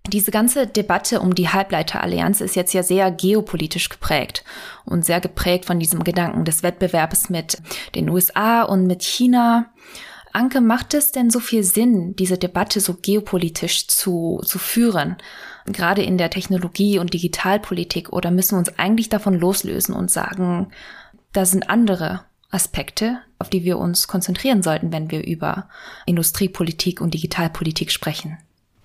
Diese 0.08 0.30
ganze 0.30 0.66
Debatte 0.66 1.20
um 1.20 1.34
die 1.34 1.50
Halbleiterallianz 1.50 2.40
ist 2.40 2.56
jetzt 2.56 2.72
ja 2.72 2.82
sehr 2.82 3.10
geopolitisch 3.10 3.90
geprägt 3.90 4.44
und 4.84 5.04
sehr 5.04 5.20
geprägt 5.20 5.66
von 5.66 5.78
diesem 5.78 6.02
Gedanken 6.02 6.44
des 6.44 6.62
Wettbewerbs 6.62 7.28
mit 7.28 7.58
den 7.94 8.08
USA 8.08 8.62
und 8.62 8.86
mit 8.86 9.02
China. 9.02 9.66
Anke, 10.32 10.60
macht 10.60 10.94
es 10.94 11.12
denn 11.12 11.30
so 11.30 11.40
viel 11.40 11.64
Sinn, 11.64 12.14
diese 12.16 12.38
Debatte 12.38 12.80
so 12.80 12.94
geopolitisch 12.94 13.88
zu, 13.88 14.40
zu 14.44 14.58
führen? 14.58 15.16
gerade 15.66 16.02
in 16.02 16.18
der 16.18 16.30
Technologie- 16.30 16.98
und 16.98 17.14
Digitalpolitik, 17.14 18.12
oder 18.12 18.30
müssen 18.30 18.52
wir 18.52 18.58
uns 18.58 18.78
eigentlich 18.78 19.08
davon 19.08 19.34
loslösen 19.34 19.94
und 19.94 20.10
sagen, 20.10 20.72
da 21.32 21.44
sind 21.44 21.68
andere 21.70 22.24
Aspekte, 22.50 23.18
auf 23.38 23.50
die 23.50 23.64
wir 23.64 23.78
uns 23.78 24.08
konzentrieren 24.08 24.62
sollten, 24.62 24.92
wenn 24.92 25.10
wir 25.10 25.24
über 25.24 25.68
Industriepolitik 26.06 27.00
und 27.00 27.14
Digitalpolitik 27.14 27.92
sprechen? 27.92 28.38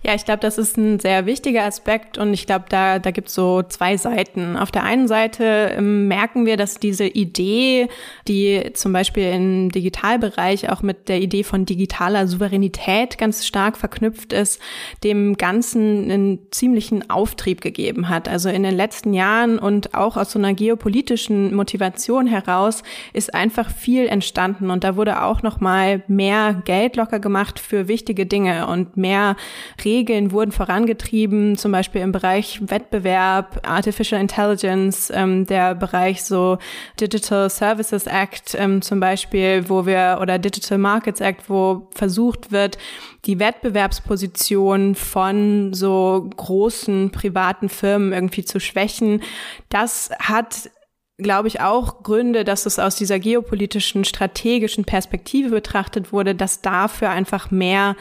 Ja, 0.05 0.13
ich 0.13 0.23
glaube, 0.23 0.41
das 0.41 0.59
ist 0.59 0.77
ein 0.77 0.99
sehr 0.99 1.25
wichtiger 1.25 1.63
Aspekt 1.63 2.19
und 2.19 2.31
ich 2.31 2.45
glaube, 2.45 2.65
da, 2.69 2.99
da 2.99 3.09
gibt 3.09 3.29
es 3.29 3.33
so 3.33 3.63
zwei 3.63 3.97
Seiten. 3.97 4.55
Auf 4.55 4.69
der 4.69 4.83
einen 4.83 5.07
Seite 5.07 5.71
ähm, 5.75 6.07
merken 6.07 6.45
wir, 6.45 6.57
dass 6.57 6.75
diese 6.75 7.07
Idee, 7.07 7.87
die 8.27 8.69
zum 8.75 8.93
Beispiel 8.93 9.23
im 9.23 9.71
Digitalbereich 9.71 10.69
auch 10.69 10.83
mit 10.83 11.09
der 11.09 11.21
Idee 11.21 11.43
von 11.43 11.65
digitaler 11.65 12.27
Souveränität 12.27 13.17
ganz 13.17 13.47
stark 13.47 13.77
verknüpft 13.77 14.31
ist, 14.31 14.61
dem 15.03 15.37
Ganzen 15.37 16.03
einen 16.03 16.39
ziemlichen 16.51 17.09
Auftrieb 17.09 17.61
gegeben 17.61 18.07
hat. 18.07 18.29
Also 18.29 18.49
in 18.49 18.61
den 18.61 18.75
letzten 18.75 19.11
Jahren 19.11 19.57
und 19.57 19.95
auch 19.95 20.17
aus 20.17 20.29
so 20.29 20.37
einer 20.37 20.53
geopolitischen 20.53 21.55
Motivation 21.55 22.27
heraus 22.27 22.83
ist 23.13 23.33
einfach 23.33 23.71
viel 23.71 24.05
entstanden 24.05 24.69
und 24.69 24.83
da 24.83 24.97
wurde 24.97 25.23
auch 25.23 25.41
noch 25.41 25.59
mal 25.61 26.03
mehr 26.07 26.61
Geld 26.63 26.95
locker 26.95 27.19
gemacht 27.19 27.59
für 27.59 27.87
wichtige 27.87 28.27
Dinge 28.27 28.67
und 28.67 28.97
mehr 28.97 29.35
Regeln 29.83 29.94
Regeln 29.95 30.31
wurden 30.31 30.51
vorangetrieben, 30.51 31.57
zum 31.57 31.71
Beispiel 31.71 32.01
im 32.01 32.11
Bereich 32.11 32.59
Wettbewerb, 32.61 33.61
Artificial 33.65 34.19
Intelligence, 34.19 35.09
ähm, 35.13 35.45
der 35.45 35.73
Bereich 35.73 36.23
so 36.23 36.57
Digital 36.99 37.49
Services 37.49 38.05
Act 38.05 38.55
ähm, 38.59 38.81
zum 38.81 38.99
Beispiel, 38.99 39.69
wo 39.69 39.85
wir, 39.85 40.19
oder 40.21 40.37
Digital 40.37 40.77
Markets 40.77 41.21
Act, 41.21 41.49
wo 41.49 41.87
versucht 41.91 42.51
wird, 42.51 42.77
die 43.25 43.39
Wettbewerbsposition 43.39 44.95
von 44.95 45.73
so 45.73 46.29
großen 46.35 47.11
privaten 47.11 47.69
Firmen 47.69 48.11
irgendwie 48.11 48.43
zu 48.43 48.59
schwächen. 48.59 49.21
Das 49.69 50.09
hat 50.19 50.69
glaube 51.17 51.47
ich, 51.47 51.61
auch 51.61 52.03
Gründe, 52.03 52.43
dass 52.43 52.65
es 52.65 52.77
aus 52.77 52.97
dieser 52.97 53.19
geopolitischen, 53.19 54.03
strategischen 54.03 54.83
Perspektive 54.83 55.49
betrachtet 55.49 56.11
wurde, 56.11 56.35
dass 56.35 56.61
dafür 56.61 57.09
einfach 57.09 57.51
mehr 57.51 57.95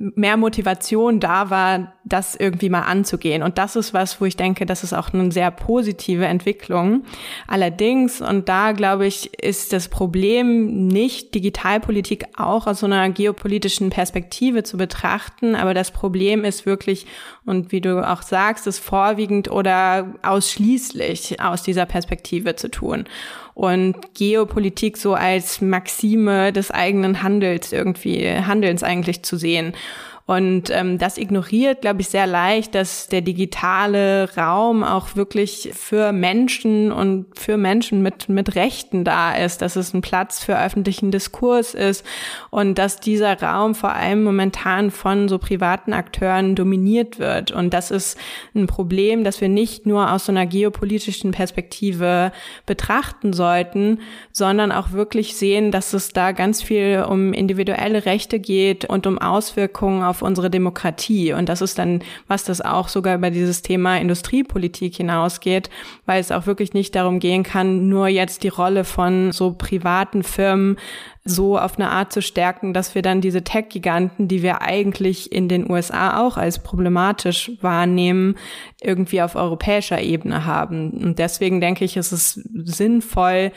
mehr 0.00 0.38
Motivation 0.38 1.20
da 1.20 1.50
war, 1.50 1.92
das 2.04 2.34
irgendwie 2.34 2.70
mal 2.70 2.82
anzugehen. 2.82 3.42
Und 3.42 3.58
das 3.58 3.76
ist 3.76 3.92
was, 3.92 4.18
wo 4.18 4.24
ich 4.24 4.34
denke, 4.34 4.64
das 4.64 4.82
ist 4.82 4.94
auch 4.94 5.12
eine 5.12 5.30
sehr 5.30 5.50
positive 5.50 6.24
Entwicklung. 6.24 7.04
Allerdings, 7.46 8.22
und 8.22 8.48
da 8.48 8.72
glaube 8.72 9.06
ich, 9.06 9.38
ist 9.42 9.74
das 9.74 9.88
Problem 9.88 10.88
nicht, 10.88 11.34
Digitalpolitik 11.34 12.24
auch 12.38 12.66
aus 12.66 12.80
so 12.80 12.86
einer 12.86 13.10
geopolitischen 13.10 13.90
Perspektive 13.90 14.62
zu 14.62 14.78
betrachten, 14.78 15.54
aber 15.54 15.74
das 15.74 15.90
Problem 15.90 16.44
ist 16.44 16.64
wirklich, 16.64 17.06
und 17.44 17.70
wie 17.70 17.82
du 17.82 18.08
auch 18.08 18.22
sagst, 18.22 18.66
es 18.66 18.78
vorwiegend 18.78 19.50
oder 19.50 20.14
ausschließlich 20.22 21.42
aus 21.42 21.62
dieser 21.62 21.84
Perspektive 21.84 22.56
zu 22.56 22.70
tun 22.70 23.04
und 23.60 24.14
Geopolitik 24.14 24.96
so 24.96 25.12
als 25.12 25.60
Maxime 25.60 26.50
des 26.50 26.70
eigenen 26.70 27.22
Handels 27.22 27.72
irgendwie, 27.72 28.26
Handelns 28.30 28.82
eigentlich 28.82 29.22
zu 29.22 29.36
sehen. 29.36 29.74
Und 30.30 30.70
ähm, 30.70 30.96
das 30.96 31.18
ignoriert, 31.18 31.80
glaube 31.80 32.02
ich, 32.02 32.08
sehr 32.08 32.28
leicht, 32.28 32.76
dass 32.76 33.08
der 33.08 33.20
digitale 33.20 34.32
Raum 34.36 34.84
auch 34.84 35.16
wirklich 35.16 35.70
für 35.74 36.12
Menschen 36.12 36.92
und 36.92 37.26
für 37.36 37.56
Menschen 37.56 38.00
mit, 38.00 38.28
mit 38.28 38.54
Rechten 38.54 39.02
da 39.02 39.34
ist, 39.34 39.60
dass 39.60 39.74
es 39.74 39.92
ein 39.92 40.02
Platz 40.02 40.38
für 40.38 40.56
öffentlichen 40.56 41.10
Diskurs 41.10 41.74
ist 41.74 42.06
und 42.50 42.78
dass 42.78 43.00
dieser 43.00 43.42
Raum 43.42 43.74
vor 43.74 43.92
allem 43.92 44.22
momentan 44.22 44.92
von 44.92 45.28
so 45.28 45.40
privaten 45.40 45.92
Akteuren 45.92 46.54
dominiert 46.54 47.18
wird. 47.18 47.50
Und 47.50 47.74
das 47.74 47.90
ist 47.90 48.16
ein 48.54 48.68
Problem, 48.68 49.24
das 49.24 49.40
wir 49.40 49.48
nicht 49.48 49.84
nur 49.84 50.12
aus 50.12 50.26
so 50.26 50.32
einer 50.32 50.46
geopolitischen 50.46 51.32
Perspektive 51.32 52.30
betrachten 52.66 53.32
sollten, 53.32 53.98
sondern 54.30 54.70
auch 54.70 54.92
wirklich 54.92 55.34
sehen, 55.34 55.72
dass 55.72 55.92
es 55.92 56.10
da 56.10 56.30
ganz 56.30 56.62
viel 56.62 57.04
um 57.08 57.32
individuelle 57.32 58.04
Rechte 58.04 58.38
geht 58.38 58.84
und 58.84 59.08
um 59.08 59.18
Auswirkungen 59.18 60.04
auf 60.04 60.19
unsere 60.22 60.50
Demokratie. 60.50 61.32
Und 61.32 61.48
das 61.48 61.60
ist 61.60 61.78
dann, 61.78 62.02
was 62.28 62.44
das 62.44 62.60
auch 62.60 62.88
sogar 62.88 63.14
über 63.14 63.30
dieses 63.30 63.62
Thema 63.62 63.98
Industriepolitik 63.98 64.96
hinausgeht, 64.96 65.70
weil 66.06 66.20
es 66.20 66.32
auch 66.32 66.46
wirklich 66.46 66.74
nicht 66.74 66.94
darum 66.94 67.18
gehen 67.18 67.42
kann, 67.42 67.88
nur 67.88 68.08
jetzt 68.08 68.42
die 68.42 68.48
Rolle 68.48 68.84
von 68.84 69.32
so 69.32 69.52
privaten 69.52 70.22
Firmen 70.22 70.76
so 71.24 71.58
auf 71.58 71.78
eine 71.78 71.90
Art 71.90 72.12
zu 72.12 72.22
stärken, 72.22 72.72
dass 72.72 72.94
wir 72.94 73.02
dann 73.02 73.20
diese 73.20 73.44
Tech-Giganten, 73.44 74.26
die 74.26 74.42
wir 74.42 74.62
eigentlich 74.62 75.30
in 75.32 75.48
den 75.48 75.70
USA 75.70 76.20
auch 76.20 76.36
als 76.36 76.62
problematisch 76.62 77.52
wahrnehmen, 77.60 78.36
irgendwie 78.80 79.22
auf 79.22 79.36
europäischer 79.36 80.00
Ebene 80.00 80.46
haben. 80.46 80.90
Und 80.90 81.18
deswegen 81.18 81.60
denke 81.60 81.84
ich, 81.84 81.96
ist 81.96 82.12
es 82.12 82.34
sinnvoll, 82.54 83.52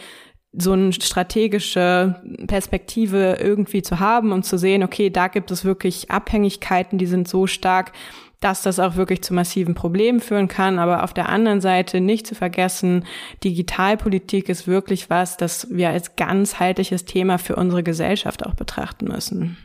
so 0.56 0.74
eine 0.74 0.94
strategische 0.94 2.22
Perspektive 2.48 3.38
irgendwie 3.40 3.82
zu 3.82 4.00
haben 4.00 4.32
und 4.32 4.44
zu 4.44 4.58
sehen, 4.58 4.84
okay, 4.84 5.10
da 5.10 5.28
gibt 5.28 5.50
es 5.52 5.66
wirklich 5.66 6.12
Abhängigkeiten, 6.12 6.98
die 6.98 7.08
sind 7.08 7.28
so 7.28 7.48
stark, 7.48 7.92
dass 8.40 8.62
das 8.62 8.80
auch 8.80 8.96
wirklich 8.96 9.24
zu 9.24 9.34
massiven 9.34 9.74
Problemen 9.74 10.20
führen 10.20 10.48
kann. 10.48 10.78
Aber 10.78 11.04
auf 11.04 11.14
der 11.14 11.30
anderen 11.30 11.62
Seite 11.62 12.02
nicht 12.02 12.28
zu 12.28 12.36
vergessen, 12.36 13.06
Digitalpolitik 13.44 14.50
ist 14.50 14.68
wirklich 14.68 15.10
was, 15.10 15.38
das 15.38 15.68
wir 15.72 15.90
als 15.90 16.16
ganzheitliches 16.16 17.06
Thema 17.06 17.38
für 17.38 17.56
unsere 17.56 17.84
Gesellschaft 17.84 18.46
auch 18.46 18.54
betrachten 18.54 19.06
müssen. 19.06 19.58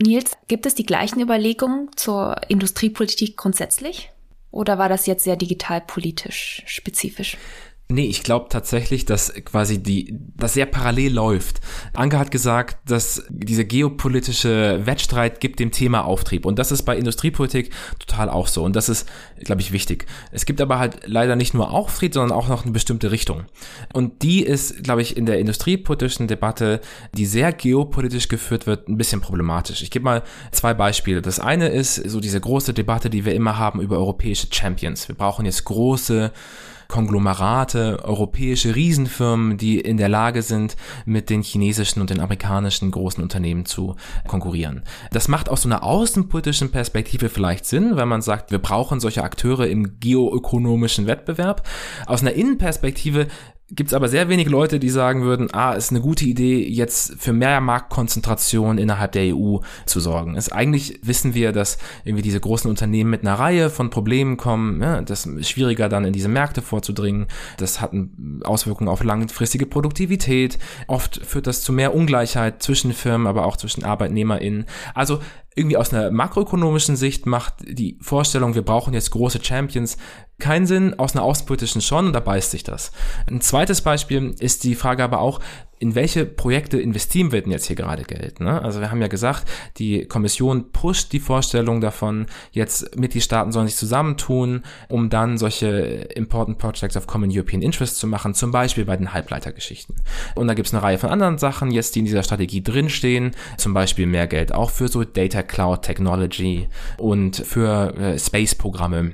Nils, 0.00 0.32
gibt 0.46 0.66
es 0.66 0.74
die 0.74 0.86
gleichen 0.86 1.20
Überlegungen 1.20 1.88
zur 1.96 2.36
Industriepolitik 2.48 3.36
grundsätzlich? 3.36 4.10
Oder 4.50 4.78
war 4.78 4.88
das 4.88 5.06
jetzt 5.06 5.24
sehr 5.24 5.36
digitalpolitisch 5.36 6.62
spezifisch? 6.66 7.36
Nee, 7.90 8.04
ich 8.04 8.22
glaube 8.22 8.48
tatsächlich, 8.50 9.06
dass 9.06 9.32
quasi 9.46 9.82
die, 9.82 10.14
das 10.36 10.52
sehr 10.52 10.66
parallel 10.66 11.10
läuft. 11.14 11.62
Anke 11.94 12.18
hat 12.18 12.30
gesagt, 12.30 12.76
dass 12.90 13.24
diese 13.30 13.64
geopolitische 13.64 14.82
Wettstreit 14.84 15.40
gibt 15.40 15.58
dem 15.58 15.70
Thema 15.70 16.04
Auftrieb. 16.04 16.44
Und 16.44 16.58
das 16.58 16.70
ist 16.70 16.82
bei 16.82 16.98
Industriepolitik 16.98 17.70
total 17.98 18.28
auch 18.28 18.46
so. 18.46 18.62
Und 18.62 18.76
das 18.76 18.90
ist, 18.90 19.08
glaube 19.38 19.62
ich, 19.62 19.72
wichtig. 19.72 20.04
Es 20.32 20.44
gibt 20.44 20.60
aber 20.60 20.78
halt 20.78 21.00
leider 21.06 21.34
nicht 21.34 21.54
nur 21.54 21.70
Auftrieb, 21.70 22.12
sondern 22.12 22.36
auch 22.36 22.48
noch 22.48 22.64
eine 22.64 22.72
bestimmte 22.72 23.10
Richtung. 23.10 23.44
Und 23.94 24.22
die 24.22 24.42
ist, 24.42 24.84
glaube 24.84 25.00
ich, 25.00 25.16
in 25.16 25.24
der 25.24 25.38
industriepolitischen 25.38 26.28
Debatte, 26.28 26.82
die 27.14 27.24
sehr 27.24 27.54
geopolitisch 27.54 28.28
geführt 28.28 28.66
wird, 28.66 28.88
ein 28.88 28.98
bisschen 28.98 29.22
problematisch. 29.22 29.80
Ich 29.80 29.90
gebe 29.90 30.04
mal 30.04 30.22
zwei 30.52 30.74
Beispiele. 30.74 31.22
Das 31.22 31.40
eine 31.40 31.68
ist 31.68 31.94
so 31.94 32.20
diese 32.20 32.38
große 32.38 32.74
Debatte, 32.74 33.08
die 33.08 33.24
wir 33.24 33.34
immer 33.34 33.56
haben 33.56 33.80
über 33.80 33.96
europäische 33.96 34.48
Champions. 34.50 35.08
Wir 35.08 35.14
brauchen 35.14 35.46
jetzt 35.46 35.64
große 35.64 36.32
Konglomerate, 36.88 38.02
europäische 38.02 38.74
Riesenfirmen, 38.74 39.58
die 39.58 39.78
in 39.78 39.98
der 39.98 40.08
Lage 40.08 40.40
sind, 40.40 40.74
mit 41.04 41.28
den 41.28 41.42
chinesischen 41.42 42.00
und 42.00 42.08
den 42.08 42.18
amerikanischen 42.18 42.90
großen 42.90 43.22
Unternehmen 43.22 43.66
zu 43.66 43.94
konkurrieren. 44.26 44.82
Das 45.10 45.28
macht 45.28 45.50
aus 45.50 45.62
so 45.62 45.68
einer 45.68 45.82
außenpolitischen 45.82 46.70
Perspektive 46.70 47.28
vielleicht 47.28 47.66
Sinn, 47.66 47.96
wenn 47.96 48.08
man 48.08 48.22
sagt, 48.22 48.50
wir 48.50 48.58
brauchen 48.58 49.00
solche 49.00 49.22
Akteure 49.22 49.66
im 49.66 50.00
geoökonomischen 50.00 51.06
Wettbewerb. 51.06 51.68
Aus 52.06 52.22
einer 52.22 52.32
Innenperspektive 52.32 53.28
gibt 53.70 53.90
es 53.90 53.94
aber 53.94 54.08
sehr 54.08 54.28
wenige 54.28 54.48
Leute, 54.48 54.78
die 54.78 54.88
sagen 54.88 55.22
würden, 55.22 55.52
ah, 55.52 55.74
ist 55.74 55.90
eine 55.90 56.00
gute 56.00 56.24
Idee, 56.24 56.66
jetzt 56.66 57.16
für 57.18 57.34
mehr 57.34 57.60
Marktkonzentration 57.60 58.78
innerhalb 58.78 59.12
der 59.12 59.36
EU 59.36 59.58
zu 59.84 60.00
sorgen. 60.00 60.36
Ist 60.36 60.52
eigentlich 60.52 61.00
wissen 61.02 61.34
wir, 61.34 61.52
dass 61.52 61.76
irgendwie 62.04 62.22
diese 62.22 62.40
großen 62.40 62.70
Unternehmen 62.70 63.10
mit 63.10 63.22
einer 63.22 63.34
Reihe 63.34 63.68
von 63.68 63.90
Problemen 63.90 64.38
kommen, 64.38 64.80
ja, 64.80 65.02
das 65.02 65.26
ist 65.26 65.50
schwieriger 65.50 65.88
dann 65.90 66.06
in 66.06 66.14
diese 66.14 66.28
Märkte 66.28 66.62
vorzudringen. 66.62 67.26
Das 67.58 67.80
hat 67.80 67.92
Auswirkungen 68.42 68.88
auf 68.88 69.04
langfristige 69.04 69.66
Produktivität. 69.66 70.58
Oft 70.86 71.20
führt 71.24 71.46
das 71.46 71.62
zu 71.62 71.72
mehr 71.72 71.94
Ungleichheit 71.94 72.62
zwischen 72.62 72.92
Firmen, 72.94 73.26
aber 73.26 73.44
auch 73.44 73.58
zwischen 73.58 73.84
ArbeitnehmerInnen. 73.84 74.64
Also 74.94 75.20
irgendwie 75.58 75.76
aus 75.76 75.92
einer 75.92 76.10
makroökonomischen 76.10 76.96
Sicht 76.96 77.26
macht 77.26 77.54
die 77.66 77.98
Vorstellung, 78.00 78.54
wir 78.54 78.62
brauchen 78.62 78.94
jetzt 78.94 79.10
große 79.10 79.40
Champions, 79.42 79.98
keinen 80.38 80.66
Sinn, 80.66 80.98
aus 80.98 81.14
einer 81.14 81.24
außenpolitischen 81.24 81.80
schon, 81.80 82.06
und 82.06 82.12
da 82.12 82.20
beißt 82.20 82.50
sich 82.50 82.62
das. 82.62 82.92
Ein 83.28 83.40
zweites 83.40 83.82
Beispiel 83.82 84.34
ist 84.38 84.64
die 84.64 84.74
Frage 84.74 85.02
aber 85.02 85.20
auch, 85.20 85.40
in 85.80 85.94
welche 85.94 86.26
Projekte 86.26 86.80
investieren 86.80 87.32
wir 87.32 87.40
denn 87.40 87.52
jetzt 87.52 87.66
hier 87.66 87.76
gerade 87.76 88.02
Geld? 88.02 88.40
Ne? 88.40 88.60
Also 88.62 88.80
wir 88.80 88.90
haben 88.90 89.00
ja 89.00 89.08
gesagt, 89.08 89.48
die 89.76 90.06
Kommission 90.06 90.72
pusht 90.72 91.12
die 91.12 91.20
Vorstellung 91.20 91.80
davon, 91.80 92.26
jetzt 92.50 92.98
Mitgliedstaaten 92.98 93.52
sollen 93.52 93.68
sich 93.68 93.76
zusammentun, 93.76 94.62
um 94.88 95.08
dann 95.08 95.38
solche 95.38 95.68
Important 96.14 96.58
Projects 96.58 96.96
of 96.96 97.06
Common 97.06 97.30
European 97.32 97.62
Interest 97.62 97.96
zu 97.96 98.06
machen, 98.06 98.34
zum 98.34 98.50
Beispiel 98.50 98.84
bei 98.84 98.96
den 98.96 99.12
Halbleitergeschichten. 99.12 99.96
Und 100.34 100.48
da 100.48 100.54
gibt 100.54 100.68
es 100.68 100.74
eine 100.74 100.82
Reihe 100.82 100.98
von 100.98 101.10
anderen 101.10 101.38
Sachen 101.38 101.70
jetzt, 101.70 101.94
die 101.94 102.00
in 102.00 102.04
dieser 102.04 102.22
Strategie 102.22 102.62
drinstehen, 102.62 103.32
zum 103.56 103.74
Beispiel 103.74 104.06
mehr 104.06 104.26
Geld 104.26 104.52
auch 104.52 104.70
für 104.70 104.88
so 104.88 105.04
Data 105.04 105.42
Cloud 105.42 105.82
Technology 105.82 106.68
und 106.96 107.36
für 107.36 107.94
äh, 107.96 108.18
Space-Programme 108.18 109.12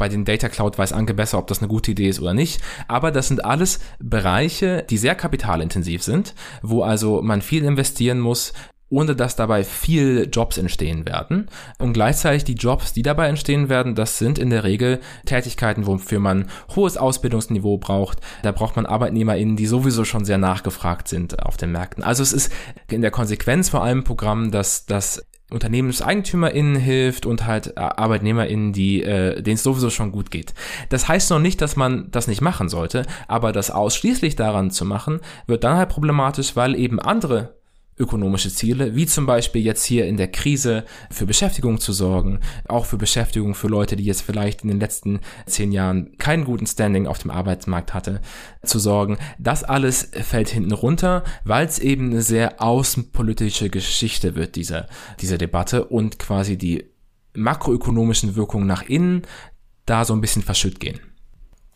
bei 0.00 0.08
den 0.08 0.24
Data 0.24 0.48
Cloud 0.48 0.78
weiß 0.78 0.94
Anke 0.94 1.12
besser, 1.12 1.38
ob 1.38 1.46
das 1.46 1.58
eine 1.58 1.68
gute 1.68 1.90
Idee 1.90 2.08
ist 2.08 2.20
oder 2.20 2.32
nicht. 2.32 2.60
Aber 2.88 3.12
das 3.12 3.28
sind 3.28 3.44
alles 3.44 3.80
Bereiche, 4.00 4.84
die 4.88 4.96
sehr 4.96 5.14
kapitalintensiv 5.14 6.02
sind, 6.02 6.34
wo 6.62 6.82
also 6.82 7.20
man 7.20 7.42
viel 7.42 7.64
investieren 7.64 8.18
muss, 8.18 8.54
ohne 8.88 9.14
dass 9.14 9.36
dabei 9.36 9.62
viel 9.62 10.28
Jobs 10.32 10.56
entstehen 10.56 11.06
werden. 11.06 11.48
Und 11.78 11.92
gleichzeitig 11.92 12.44
die 12.44 12.54
Jobs, 12.54 12.94
die 12.94 13.02
dabei 13.02 13.28
entstehen 13.28 13.68
werden, 13.68 13.94
das 13.94 14.18
sind 14.18 14.38
in 14.38 14.48
der 14.48 14.64
Regel 14.64 15.00
Tätigkeiten, 15.26 15.86
wofür 15.86 16.18
man 16.18 16.46
hohes 16.74 16.96
Ausbildungsniveau 16.96 17.76
braucht. 17.76 18.20
Da 18.42 18.52
braucht 18.52 18.76
man 18.76 18.86
ArbeitnehmerInnen, 18.86 19.56
die 19.56 19.66
sowieso 19.66 20.04
schon 20.04 20.24
sehr 20.24 20.38
nachgefragt 20.38 21.08
sind 21.08 21.44
auf 21.44 21.58
den 21.58 21.72
Märkten. 21.72 22.02
Also 22.02 22.22
es 22.22 22.32
ist 22.32 22.52
in 22.90 23.02
der 23.02 23.10
Konsequenz 23.10 23.68
vor 23.68 23.84
allem 23.84 24.02
Programm, 24.02 24.50
das 24.50 24.86
das 24.86 25.24
UnternehmenseigentümerInnen 25.50 26.76
hilft 26.76 27.26
und 27.26 27.46
halt 27.46 27.76
äh, 27.76 27.80
ArbeitnehmerInnen, 27.80 28.72
die, 28.72 29.02
äh, 29.02 29.42
denen 29.42 29.54
es 29.54 29.62
sowieso 29.62 29.90
schon 29.90 30.12
gut 30.12 30.30
geht. 30.30 30.54
Das 30.88 31.08
heißt 31.08 31.30
noch 31.30 31.40
nicht, 31.40 31.60
dass 31.60 31.76
man 31.76 32.10
das 32.10 32.28
nicht 32.28 32.40
machen 32.40 32.68
sollte, 32.68 33.04
aber 33.28 33.52
das 33.52 33.70
ausschließlich 33.70 34.36
daran 34.36 34.70
zu 34.70 34.84
machen, 34.84 35.20
wird 35.46 35.64
dann 35.64 35.76
halt 35.76 35.88
problematisch, 35.88 36.56
weil 36.56 36.74
eben 36.74 37.00
andere 37.00 37.59
ökonomische 38.00 38.50
Ziele, 38.50 38.96
wie 38.96 39.06
zum 39.06 39.26
Beispiel 39.26 39.62
jetzt 39.62 39.84
hier 39.84 40.06
in 40.06 40.16
der 40.16 40.28
Krise 40.28 40.84
für 41.10 41.26
Beschäftigung 41.26 41.78
zu 41.78 41.92
sorgen, 41.92 42.40
auch 42.66 42.86
für 42.86 42.96
Beschäftigung 42.96 43.54
für 43.54 43.68
Leute, 43.68 43.96
die 43.96 44.04
jetzt 44.04 44.22
vielleicht 44.22 44.62
in 44.62 44.68
den 44.68 44.80
letzten 44.80 45.20
zehn 45.46 45.70
Jahren 45.70 46.16
keinen 46.18 46.44
guten 46.44 46.66
Standing 46.66 47.06
auf 47.06 47.18
dem 47.18 47.30
Arbeitsmarkt 47.30 47.94
hatte, 47.94 48.20
zu 48.64 48.78
sorgen. 48.78 49.18
Das 49.38 49.62
alles 49.62 50.10
fällt 50.12 50.48
hinten 50.48 50.72
runter, 50.72 51.22
weil 51.44 51.66
es 51.66 51.78
eben 51.78 52.10
eine 52.10 52.22
sehr 52.22 52.62
außenpolitische 52.62 53.70
Geschichte 53.70 54.34
wird, 54.34 54.56
diese, 54.56 54.86
diese 55.20 55.38
Debatte 55.38 55.84
und 55.84 56.18
quasi 56.18 56.56
die 56.56 56.84
makroökonomischen 57.34 58.34
Wirkungen 58.34 58.66
nach 58.66 58.82
innen 58.82 59.22
da 59.86 60.04
so 60.04 60.14
ein 60.14 60.20
bisschen 60.20 60.42
verschütt 60.42 60.80
gehen. 60.80 61.00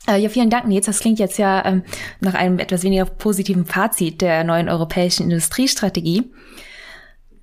Äh, 0.06 0.18
ja, 0.18 0.28
vielen 0.28 0.50
Dank, 0.50 0.66
Nils. 0.66 0.86
Das 0.86 1.00
klingt 1.00 1.18
jetzt 1.18 1.38
ja 1.38 1.64
ähm, 1.64 1.82
nach 2.20 2.34
einem 2.34 2.58
etwas 2.58 2.82
weniger 2.82 3.06
positiven 3.06 3.64
Fazit 3.64 4.20
der 4.20 4.44
neuen 4.44 4.68
europäischen 4.68 5.24
Industriestrategie. 5.24 6.30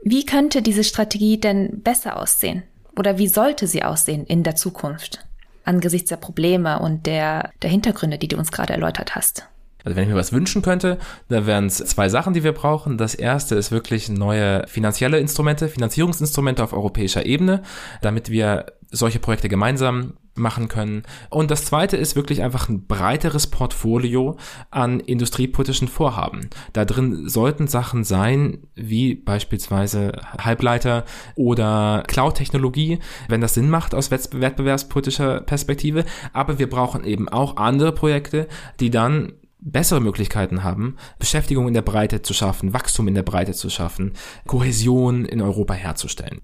Wie 0.04 0.26
könnte 0.26 0.62
diese 0.62 0.84
Strategie 0.84 1.40
denn 1.40 1.82
besser 1.82 2.18
aussehen? 2.18 2.64
Oder 2.98 3.18
wie 3.18 3.28
sollte 3.28 3.68
sie 3.68 3.84
aussehen 3.84 4.26
in 4.26 4.44
der 4.44 4.56
Zukunft? 4.56 5.26
Angesichts 5.64 6.10
der 6.10 6.18
Probleme 6.18 6.80
und 6.80 7.06
der, 7.06 7.52
der 7.62 7.70
Hintergründe, 7.70 8.18
die 8.18 8.28
du 8.28 8.38
uns 8.38 8.52
gerade 8.52 8.74
erläutert 8.74 9.16
hast. 9.16 9.48
Also 9.84 9.96
wenn 9.96 10.04
ich 10.04 10.10
mir 10.10 10.16
was 10.16 10.34
wünschen 10.34 10.62
könnte, 10.62 11.00
da 11.30 11.46
wären 11.48 11.66
es 11.66 11.78
zwei 11.78 12.10
Sachen, 12.10 12.34
die 12.34 12.44
wir 12.44 12.52
brauchen. 12.52 12.98
Das 12.98 13.16
erste 13.16 13.56
ist 13.56 13.72
wirklich 13.72 14.10
neue 14.10 14.68
finanzielle 14.68 15.20
Instrumente, 15.20 15.70
Finanzierungsinstrumente 15.70 16.64
auf 16.64 16.74
europäischer 16.74 17.26
Ebene, 17.26 17.64
damit 18.02 18.30
wir 18.30 18.68
solche 18.92 19.20
Projekte 19.20 19.50
gemeinsam 19.50 20.14
machen 20.36 20.68
können. 20.68 21.04
Und 21.30 21.52
das 21.52 21.66
zweite 21.66 21.98
ist 21.98 22.16
wirklich 22.16 22.42
einfach 22.42 22.70
ein 22.70 22.86
breiteres 22.88 23.48
Portfolio 23.48 24.38
an 24.70 25.00
industriepolitischen 25.00 25.88
Vorhaben. 25.88 26.50
Da 26.74 26.86
drin 26.86 27.28
sollten 27.28 27.68
Sachen 27.68 28.04
sein, 28.04 28.60
wie 28.76 29.16
beispielsweise 29.16 30.14
Halbleiter 30.40 31.06
oder 31.36 32.04
Cloud-Technologie, 32.08 33.00
wenn 33.28 33.42
das 33.42 33.54
Sinn 33.54 33.70
macht 33.70 33.94
aus 33.94 34.12
wettbewerbspolitischer 34.12 35.42
Perspektive. 35.42 36.06
Aber 36.34 36.60
wir 36.60 36.70
brauchen 36.70 37.04
eben 37.04 37.28
auch 37.28 37.58
andere 37.58 37.92
Projekte, 37.92 38.48
die 38.80 38.90
dann 38.90 39.34
bessere 39.60 40.02
Möglichkeiten 40.02 40.64
haben, 40.64 40.96
Beschäftigung 41.20 41.68
in 41.68 41.74
der 41.74 41.84
Breite 41.84 42.22
zu 42.24 42.34
schaffen, 42.34 42.74
Wachstum 42.74 43.08
in 43.08 43.14
der 43.14 43.22
Breite 43.24 43.54
zu 43.54 43.70
schaffen, 43.70 44.14
Kohäsion 44.48 45.26
in 45.26 45.42
Europa 45.42 45.76
herzustellen. 45.76 46.42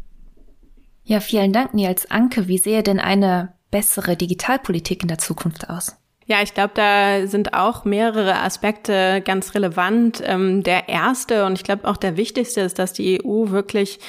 Ja, 1.04 1.20
vielen 1.20 1.54
Dank, 1.54 1.74
Nils 1.74 2.12
Anke. 2.12 2.48
Wie 2.48 2.58
sehe 2.58 2.84
denn 2.84 3.00
eine 3.00 3.54
bessere 3.72 4.16
Digitalpolitik 4.16 5.02
in 5.02 5.08
der 5.08 5.18
Zukunft 5.18 5.70
aus? 5.70 5.98
Ja, 6.30 6.42
ich 6.44 6.54
glaube, 6.54 6.72
da 6.74 7.26
sind 7.26 7.54
auch 7.54 7.86
mehrere 7.86 8.42
Aspekte 8.42 9.22
ganz 9.24 9.56
relevant. 9.56 10.22
Ähm, 10.26 10.62
der 10.62 10.90
erste 10.90 11.46
und 11.46 11.54
ich 11.54 11.64
glaube 11.64 11.88
auch 11.88 11.96
der 11.96 12.18
wichtigste 12.18 12.60
ist, 12.62 12.80
dass 12.80 12.92
die 12.92 13.24
EU 13.24 13.50
wirklich 13.50 14.00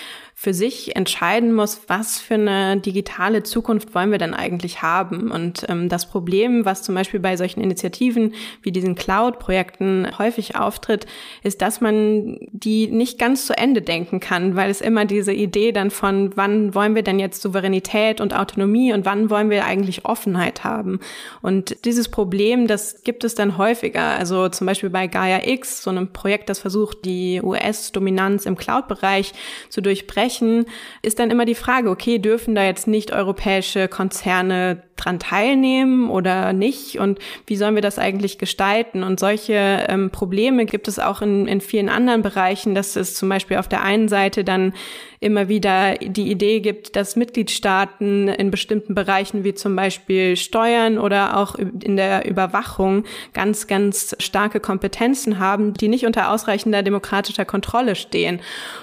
für 0.41 0.55
sich 0.55 0.95
entscheiden 0.95 1.53
muss, 1.53 1.81
was 1.89 2.21
für 2.21 2.35
eine 2.35 2.77
digitale 2.77 3.43
Zukunft 3.43 3.93
wollen 3.97 4.13
wir 4.13 4.19
denn 4.19 4.35
eigentlich 4.35 4.83
haben. 4.83 5.33
Und 5.33 5.67
ähm, 5.69 5.89
das 5.89 6.09
Problem, 6.09 6.65
was 6.65 6.85
zum 6.85 6.95
Beispiel 6.95 7.19
bei 7.19 7.37
solchen 7.37 7.61
Initiativen 7.61 8.35
wie 8.63 8.71
diesen 8.71 8.95
Cloud-Projekten 8.95 10.07
häufig 10.17 10.55
auftritt, 10.55 11.07
ist, 11.43 11.61
dass 11.61 11.81
man 11.81 12.39
die 12.53 12.87
nicht 12.87 13.19
ganz 13.19 13.47
zu 13.47 13.59
Ende 13.59 13.83
denken 13.83 14.21
kann, 14.21 14.55
weil 14.55 14.71
es 14.71 14.81
immer 14.81 15.07
diese 15.07 15.33
Idee 15.33 15.73
dann 15.73 15.91
von, 15.91 16.37
wann 16.37 16.73
wollen 16.73 16.95
wir 16.95 17.03
denn 17.03 17.19
jetzt 17.19 17.43
Souveränität 17.43 18.21
und 18.21 18.33
Autonomie 18.33 18.93
und 18.93 19.05
wann 19.07 19.31
wollen 19.31 19.51
wir 19.51 19.65
eigentlich 19.65 20.05
Offenheit 20.05 20.63
haben. 20.63 21.01
Und 21.43 21.85
dieses 21.85 22.09
Problem, 22.09 22.69
das 22.69 23.03
gibt 23.03 23.25
es 23.25 23.35
dann 23.35 23.59
häufiger. 23.59 24.17
Also 24.17 24.49
zum 24.51 24.69
Beispiel 24.69 24.91
bei 24.91 25.09
Gaia 25.09 25.49
X, 25.49 25.83
so 25.83 25.91
einem 25.91 26.13
Projekt, 26.13 26.49
das 26.49 26.61
versucht, 26.61 27.05
die 27.05 27.41
US-Dominanz 27.43 28.47
im 28.47 28.55
Cloud-Bereich 28.55 29.33
zu 29.69 29.81
durchbrechen 29.81 30.28
sprechen, 30.29 30.67
ist 31.03 31.19
dann 31.19 31.31
immer 31.31 31.45
die 31.45 31.55
Frage, 31.55 31.91
okay, 31.91 32.19
dürfen 32.19 32.55
da 32.55 32.65
jetzt 32.65 32.87
nicht 32.87 33.13
europäische 33.13 33.89
Konzerne 33.89 34.83
dran 34.99 35.19
teilnehmen 35.19 36.11
oder 36.11 36.53
nicht? 36.53 36.99
Und 36.99 37.19
wie 37.47 37.57
sollen 37.57 37.75
wir 37.75 37.83
das 37.83 37.99
eigentlich 37.99 38.39
gestalten? 38.39 39.03
Und 39.03 39.19
solche 39.19 39.87
ähm, 39.89 40.11
Probleme 40.11 40.67
gibt 40.67 40.89
es 40.89 40.99
auch 40.99 41.23
in, 41.23 41.47
in 41.47 41.61
vielen 41.61 41.89
anderen 41.89 42.23
Bereichen, 42.23 42.75
dass 42.75 42.97
es 42.97 43.15
zum 43.15 43.29
Beispiel 43.29 43.57
auf 43.57 43.69
der 43.69 43.83
einen 43.83 44.09
Seite 44.09 44.45
dann 44.45 44.73
immer 45.21 45.49
wieder 45.49 45.97
die 45.97 46.31
Idee 46.31 46.61
gibt, 46.61 46.95
dass 46.95 47.17
Mitgliedstaaten 47.17 48.29
in 48.29 48.51
bestimmten 48.51 48.95
Bereichen 48.95 49.43
wie 49.43 49.55
zum 49.55 49.75
Beispiel 49.75 50.37
Steuern 50.37 50.99
oder 50.99 51.37
auch 51.37 51.57
in 51.57 51.97
der 51.97 52.29
Überwachung 52.29 53.05
ganz, 53.33 53.67
ganz 53.67 54.15
starke 54.21 54.61
Kompetenzen 54.61 55.41
haben, 55.41 55.75
die 55.75 55.89
nicht 55.89 56.07
unter 56.07 56.31
ausreichender 56.31 56.83
demokratischer 56.83 57.45
Kontrolle 57.45 57.97
stehen. 57.97 58.41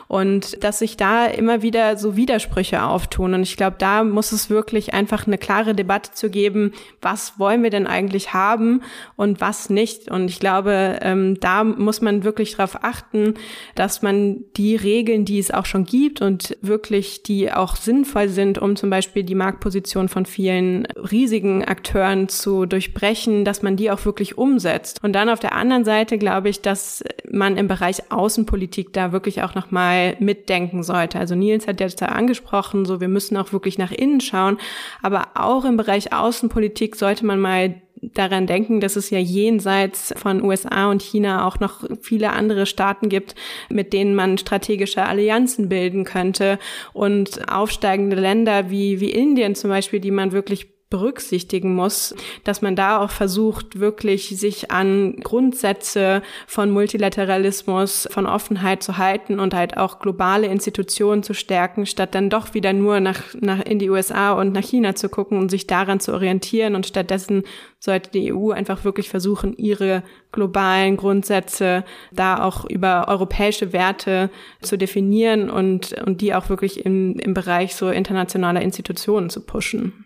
Und 0.08 0.62
dass 0.63 0.80
sich 0.80 0.97
da 0.97 1.25
immer 1.25 1.62
wieder 1.62 1.97
so 1.97 2.17
Widersprüche 2.17 2.84
auftun. 2.84 3.34
Und 3.34 3.43
ich 3.43 3.56
glaube, 3.56 3.78
da 3.80 4.04
muss 4.04 4.32
es 4.32 4.49
wirklich 4.49 4.93
einfach 4.93 5.28
eine 5.28 5.38
klare 5.38 5.73
Debatte 5.73 6.04
Debatte 6.05 6.15
zu 6.15 6.29
geben, 6.29 6.73
was 7.01 7.39
wollen 7.39 7.63
wir 7.63 7.69
denn 7.69 7.87
eigentlich 7.87 8.33
haben 8.33 8.81
und 9.15 9.41
was 9.41 9.69
nicht. 9.69 10.09
Und 10.09 10.29
ich 10.29 10.39
glaube, 10.39 10.99
ähm, 11.01 11.39
da 11.39 11.63
muss 11.63 12.01
man 12.01 12.23
wirklich 12.23 12.55
darauf 12.55 12.83
achten, 12.83 13.35
dass 13.75 14.01
man 14.01 14.43
die 14.55 14.75
Regeln, 14.75 15.25
die 15.25 15.39
es 15.39 15.51
auch 15.51 15.65
schon 15.65 15.85
gibt 15.85 16.21
und 16.21 16.57
wirklich 16.61 17.23
die 17.23 17.51
auch 17.51 17.75
sinnvoll 17.75 18.29
sind, 18.29 18.57
um 18.57 18.75
zum 18.75 18.89
Beispiel 18.89 19.23
die 19.23 19.35
Marktposition 19.35 20.09
von 20.09 20.25
vielen 20.25 20.85
riesigen 20.85 21.63
Akteuren 21.63 22.29
zu 22.29 22.65
durchbrechen, 22.65 23.45
dass 23.45 23.61
man 23.61 23.75
die 23.75 23.91
auch 23.91 24.05
wirklich 24.05 24.37
umsetzt. 24.37 25.03
Und 25.03 25.13
dann 25.13 25.29
auf 25.29 25.39
der 25.39 25.53
anderen 25.53 25.85
Seite 25.85 26.17
glaube 26.17 26.49
ich, 26.49 26.61
dass 26.61 27.03
man 27.29 27.57
im 27.57 27.67
Bereich 27.67 28.11
Außenpolitik 28.11 28.93
da 28.93 29.11
wirklich 29.11 29.41
auch 29.43 29.55
nochmal 29.55 30.15
mitdenken 30.19 30.83
sollte. 30.83 31.19
Also 31.19 31.35
Nils 31.35 31.67
hat 31.67 31.79
jetzt 31.79 32.01
da 32.01 32.07
angesprochen, 32.07 32.85
so 32.85 33.01
wir 33.01 33.07
müssen 33.07 33.37
auch 33.37 33.51
wirklich 33.51 33.77
nach 33.77 33.91
innen 33.91 34.21
schauen, 34.21 34.57
aber 35.01 35.29
auch 35.35 35.65
im 35.65 35.77
Bereich 35.77 35.94
Bereich 35.95 36.12
Außenpolitik 36.12 36.97
sollte 36.97 37.25
man 37.25 37.39
mal 37.39 37.81
daran 38.01 38.47
denken, 38.47 38.81
dass 38.81 38.97
es 38.97 39.12
ja 39.12 39.17
jenseits 39.17 40.13
von 40.17 40.43
USA 40.43 40.91
und 40.91 41.01
China 41.01 41.47
auch 41.47 41.62
noch 41.62 41.86
viele 42.01 42.31
andere 42.34 42.65
Staaten 42.65 43.08
gibt, 43.08 43.34
mit 43.69 43.93
denen 43.93 44.13
man 44.13 44.38
strategische 44.38 45.05
Allianzen 45.05 45.69
bilden 45.69 46.03
könnte. 46.03 46.60
Und 46.91 47.49
aufsteigende 47.49 48.17
Länder 48.17 48.69
wie, 48.69 48.99
wie 48.99 49.10
Indien 49.10 49.55
zum 49.55 49.69
Beispiel, 49.69 50.01
die 50.01 50.12
man 50.12 50.34
wirklich 50.34 50.74
berücksichtigen 50.89 51.74
muss, 51.74 52.15
dass 52.43 52.62
man 52.62 52.76
da 52.76 53.00
auch 53.00 53.10
versucht, 53.10 53.80
wirklich 53.80 54.30
sich 54.30 54.69
an 54.69 55.15
Grundsätze 55.24 56.21
von 56.45 56.69
Multilateralismus, 56.69 58.08
von 58.12 58.28
Offenheit 58.28 58.84
zu 58.84 58.98
halten 58.98 59.39
und 59.39 59.56
halt 59.56 59.78
auch 59.78 60.00
globale 60.00 60.45
Institutionen 60.48 61.24
zu 61.24 61.34
stärken, 61.34 61.88
statt 61.88 62.13
dann 62.13 62.30
doch 62.30 62.54
wieder 62.54 62.71
nur 62.71 63.00
nach, 63.00 63.21
nach 63.34 63.65
in 63.65 63.80
die 63.80 63.89
USA 63.89 64.34
und 64.34 64.54
nach 64.54 64.63
China 64.63 64.93
zu 64.93 65.10
gucken 65.10 65.39
und 65.39 65.50
sich 65.50 65.65
daran 65.65 66.00
zu 66.00 66.13
orientieren. 66.13 66.76
Und 66.76 66.86
stattdessen 66.86 67.43
sollte 67.80 68.12
die 68.12 68.32
EU 68.32 68.52
einfach 68.52 68.84
wirklich 68.84 69.10
versuchen, 69.10 69.58
ihre 69.58 70.04
globalen 70.32 70.98
Grundsätze 70.98 71.84
da 72.12 72.43
auch 72.43 72.65
über 72.65 73.08
europäische 73.08 73.74
Werte 73.74 74.30
zu 74.62 74.78
definieren 74.78 75.50
und, 75.50 75.93
und 76.06 76.21
die 76.21 76.36
auch 76.36 76.50
wirklich 76.50 76.86
im, 76.86 77.17
im 77.17 77.34
Bereich 77.34 77.76
so 77.76 77.89
internationaler 77.89 78.62
Institutionen 78.62 79.32
zu 79.32 79.41
pushen. 79.41 80.04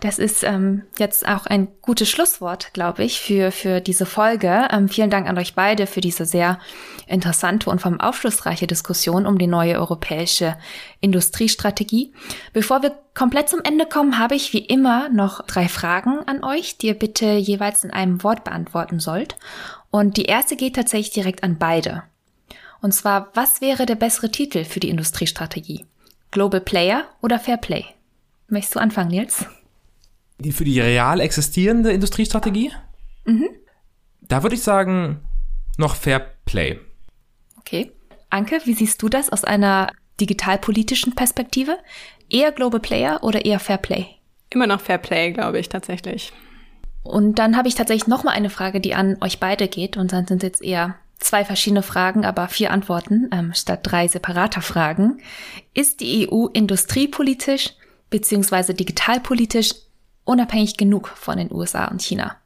Das 0.00 0.20
ist 0.20 0.44
ähm, 0.44 0.84
jetzt 0.96 1.26
auch 1.26 1.46
ein 1.46 1.66
gutes 1.82 2.08
Schlusswort, 2.08 2.72
glaube 2.72 3.02
ich, 3.02 3.18
für, 3.18 3.50
für 3.50 3.80
diese 3.80 4.06
Folge. 4.06 4.68
Ähm, 4.70 4.88
vielen 4.88 5.10
Dank 5.10 5.28
an 5.28 5.36
euch 5.38 5.56
beide 5.56 5.88
für 5.88 6.00
diese 6.00 6.24
sehr 6.24 6.60
interessante 7.08 7.68
und 7.68 7.80
vom 7.80 7.98
aufschlussreiche 7.98 8.68
Diskussion 8.68 9.26
um 9.26 9.38
die 9.38 9.48
neue 9.48 9.76
europäische 9.76 10.56
Industriestrategie. 11.00 12.12
Bevor 12.52 12.82
wir 12.82 12.96
komplett 13.14 13.48
zum 13.48 13.60
Ende 13.64 13.86
kommen, 13.86 14.20
habe 14.20 14.36
ich 14.36 14.52
wie 14.52 14.64
immer 14.64 15.08
noch 15.08 15.44
drei 15.46 15.66
Fragen 15.66 16.20
an 16.26 16.44
euch, 16.44 16.78
die 16.78 16.88
ihr 16.88 16.98
bitte 16.98 17.32
jeweils 17.32 17.82
in 17.82 17.90
einem 17.90 18.22
Wort 18.22 18.44
beantworten 18.44 19.00
sollt. 19.00 19.36
Und 19.90 20.16
die 20.16 20.26
erste 20.26 20.54
geht 20.54 20.76
tatsächlich 20.76 21.10
direkt 21.10 21.42
an 21.42 21.58
beide. 21.58 22.04
Und 22.80 22.92
zwar, 22.92 23.30
was 23.34 23.60
wäre 23.60 23.84
der 23.84 23.96
bessere 23.96 24.30
Titel 24.30 24.64
für 24.64 24.78
die 24.78 24.90
Industriestrategie? 24.90 25.86
Global 26.30 26.60
Player 26.60 27.02
oder 27.20 27.40
Fair 27.40 27.56
Play? 27.56 27.84
Möchtest 28.46 28.76
du 28.76 28.78
anfangen, 28.78 29.10
Nils? 29.10 29.44
Die 30.38 30.52
für 30.52 30.64
die 30.64 30.80
real 30.80 31.20
existierende 31.20 31.92
Industriestrategie? 31.92 32.72
Mhm. 33.24 33.50
Da 34.20 34.42
würde 34.42 34.54
ich 34.54 34.62
sagen, 34.62 35.20
noch 35.76 35.96
Fair 35.96 36.34
Play. 36.44 36.78
Okay. 37.58 37.92
Anke, 38.30 38.60
wie 38.64 38.74
siehst 38.74 39.02
du 39.02 39.08
das 39.08 39.30
aus 39.30 39.44
einer 39.44 39.90
digitalpolitischen 40.20 41.14
Perspektive? 41.14 41.78
Eher 42.28 42.52
Global 42.52 42.80
Player 42.80 43.20
oder 43.22 43.44
eher 43.44 43.58
Fair 43.58 43.78
Play? 43.78 44.06
Immer 44.50 44.66
noch 44.66 44.80
Fair 44.80 44.98
Play, 44.98 45.32
glaube 45.32 45.58
ich, 45.58 45.68
tatsächlich. 45.68 46.32
Und 47.02 47.38
dann 47.38 47.56
habe 47.56 47.68
ich 47.68 47.74
tatsächlich 47.74 48.06
noch 48.06 48.24
mal 48.24 48.32
eine 48.32 48.50
Frage, 48.50 48.80
die 48.80 48.94
an 48.94 49.16
euch 49.20 49.40
beide 49.40 49.68
geht. 49.68 49.96
Und 49.96 50.12
dann 50.12 50.26
sind 50.26 50.42
jetzt 50.42 50.62
eher 50.62 50.96
zwei 51.18 51.44
verschiedene 51.44 51.82
Fragen, 51.82 52.24
aber 52.24 52.48
vier 52.48 52.70
Antworten 52.70 53.28
ähm, 53.32 53.52
statt 53.54 53.80
drei 53.82 54.08
separater 54.08 54.60
Fragen. 54.60 55.20
Ist 55.74 56.00
die 56.00 56.28
EU 56.30 56.46
industriepolitisch 56.46 57.70
beziehungsweise 58.10 58.74
digitalpolitisch 58.74 59.74
unabhängig 60.28 60.76
genug 60.76 61.08
von 61.08 61.38
den 61.38 61.52
USA 61.52 61.86
und 61.86 62.02
China. 62.02 62.36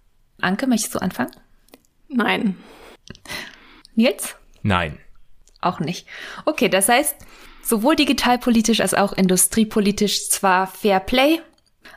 Anke, 0.40 0.66
möchtest 0.66 0.95
du 0.95 1.01
anfangen? 1.01 1.33
Nein. 2.09 2.57
Nils? 3.95 4.37
Nein. 4.62 4.99
Auch 5.61 5.81
nicht. 5.81 6.07
Okay, 6.45 6.68
das 6.68 6.88
heißt, 6.88 7.16
sowohl 7.62 7.97
digitalpolitisch 7.97 8.81
als 8.81 8.95
auch 8.95 9.12
industriepolitisch 9.12 10.29
zwar 10.31 10.66
Fair 10.66 11.01
Play, 11.01 11.40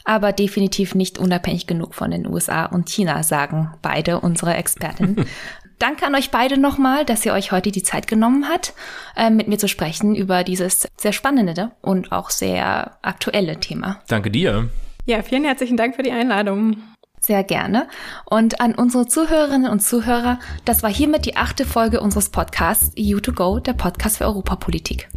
aber 0.03 0.33
definitiv 0.33 0.95
nicht 0.95 1.17
unabhängig 1.17 1.67
genug 1.67 1.95
von 1.95 2.11
den 2.11 2.27
USA 2.27 2.65
und 2.65 2.89
China, 2.89 3.23
sagen 3.23 3.73
beide 3.81 4.19
unsere 4.19 4.55
Expertinnen. 4.55 5.25
Danke 5.79 6.05
an 6.05 6.15
euch 6.15 6.31
beide 6.31 6.57
nochmal, 6.57 7.03
dass 7.03 7.25
ihr 7.25 7.33
euch 7.33 7.51
heute 7.51 7.71
die 7.71 7.83
Zeit 7.83 8.07
genommen 8.07 8.47
habt, 8.49 8.73
äh, 9.17 9.29
mit 9.29 9.47
mir 9.47 9.57
zu 9.57 9.67
sprechen 9.67 10.15
über 10.15 10.43
dieses 10.43 10.87
sehr 10.95 11.11
spannende 11.11 11.71
und 11.81 12.11
auch 12.11 12.29
sehr 12.29 12.97
aktuelle 13.01 13.59
Thema. 13.59 14.01
Danke 14.07 14.31
dir. 14.31 14.69
Ja, 15.07 15.21
vielen 15.21 15.43
herzlichen 15.43 15.77
Dank 15.77 15.95
für 15.95 16.01
die 16.01 16.11
Einladung. 16.11 16.77
Sehr 17.19 17.43
gerne. 17.43 17.87
Und 18.25 18.59
an 18.59 18.73
unsere 18.73 19.05
Zuhörerinnen 19.05 19.69
und 19.69 19.81
Zuhörer, 19.81 20.39
das 20.65 20.81
war 20.81 20.91
hiermit 20.91 21.25
die 21.25 21.37
achte 21.37 21.65
Folge 21.65 22.01
unseres 22.01 22.29
Podcasts 22.29 22.95
EU2Go, 22.97 23.59
der 23.59 23.73
Podcast 23.73 24.17
für 24.17 24.25
Europapolitik. 24.25 25.07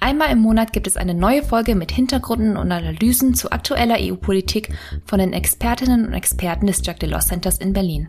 Einmal 0.00 0.30
im 0.30 0.38
Monat 0.38 0.74
gibt 0.74 0.86
es 0.86 0.98
eine 0.98 1.14
neue 1.14 1.42
Folge 1.42 1.74
mit 1.74 1.90
Hintergründen 1.90 2.58
und 2.58 2.70
Analysen 2.70 3.34
zu 3.34 3.50
aktueller 3.50 3.96
EU-Politik 3.98 4.74
von 5.06 5.18
den 5.18 5.32
Expertinnen 5.32 6.06
und 6.06 6.12
Experten 6.12 6.66
des 6.66 6.84
Jacques 6.84 7.00
Delors 7.00 7.28
Centers 7.28 7.58
in 7.58 7.72
Berlin. 7.72 8.08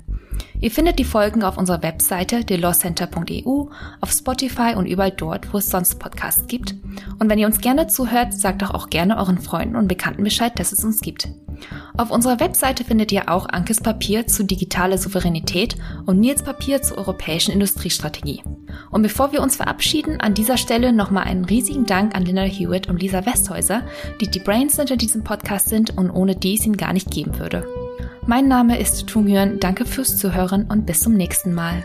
Ihr 0.62 0.71
findet 0.71 0.99
die 0.99 1.06
Folgen 1.06 1.43
auf 1.43 1.58
unserer 1.58 1.82
Webseite 1.84 2.43
delawcenter.eu, 2.43 3.65
auf 4.02 4.12
Spotify 4.12 4.75
und 4.75 4.86
überall 4.86 5.12
dort, 5.12 5.54
wo 5.54 5.58
es 5.58 5.69
sonst 5.69 5.99
Podcasts 5.99 6.47
gibt. 6.47 6.75
Und 7.17 7.30
wenn 7.30 7.39
ihr 7.39 7.47
uns 7.47 7.62
gerne 7.62 7.88
zuhört, 7.88 8.34
sagt 8.34 8.62
doch 8.62 8.73
auch 8.73 8.89
gerne 8.89 9.17
euren 9.17 9.39
Freunden 9.39 9.75
und 9.75 9.88
Bekannten 9.88 10.23
Bescheid, 10.23 10.58
dass 10.60 10.71
es 10.71 10.84
uns 10.84 11.02
gibt. 11.02 11.30
Auf 11.97 12.12
unserer 12.12 12.39
Webseite 12.39 12.84
findet 12.84 13.12
ihr 13.12 13.30
auch 13.30 13.47
Ankes 13.47 13.82
Papier 13.82 14.28
zu 14.28 14.43
digitaler 14.43 14.97
Souveränität 14.97 15.75
und 16.06 16.19
Nils 16.19 16.43
Papier 16.43 16.82
zur 16.82 16.97
europäischen 16.97 17.52
Industriestrategie. 17.52 18.43
Und 18.91 19.02
bevor 19.02 19.32
wir 19.32 19.41
uns 19.41 19.58
verabschieden, 19.58 20.19
an 20.19 20.34
dieser 20.34 20.58
Stelle 20.58 20.93
nochmal 20.93 21.23
einen 21.25 21.45
riesigen 21.45 21.86
Dank 21.86 22.15
an 22.15 22.23
Linda 22.23 22.43
Hewitt 22.43 22.88
und 22.89 23.02
Lisa 23.02 23.25
Westhäuser, 23.25 23.84
die 24.21 24.30
die 24.30 24.39
Brains 24.39 24.78
hinter 24.78 24.97
diesem 24.97 25.23
Podcast 25.23 25.69
sind 25.69 25.97
und 25.97 26.10
ohne 26.10 26.36
die 26.36 26.56
es 26.56 26.65
ihn 26.65 26.78
gar 26.78 26.93
nicht 26.93 27.12
geben 27.12 27.39
würde. 27.39 27.65
Mein 28.30 28.48
Name 28.48 28.78
ist 28.78 29.08
Tung 29.08 29.28
Yuan, 29.28 29.60
danke 29.60 29.86
fürs 29.86 30.15
Zuhören 30.15 30.68
und 30.70 30.86
bis 30.86 31.00
zum 31.00 31.15
nächsten 31.15 31.52
Mal. 31.52 31.84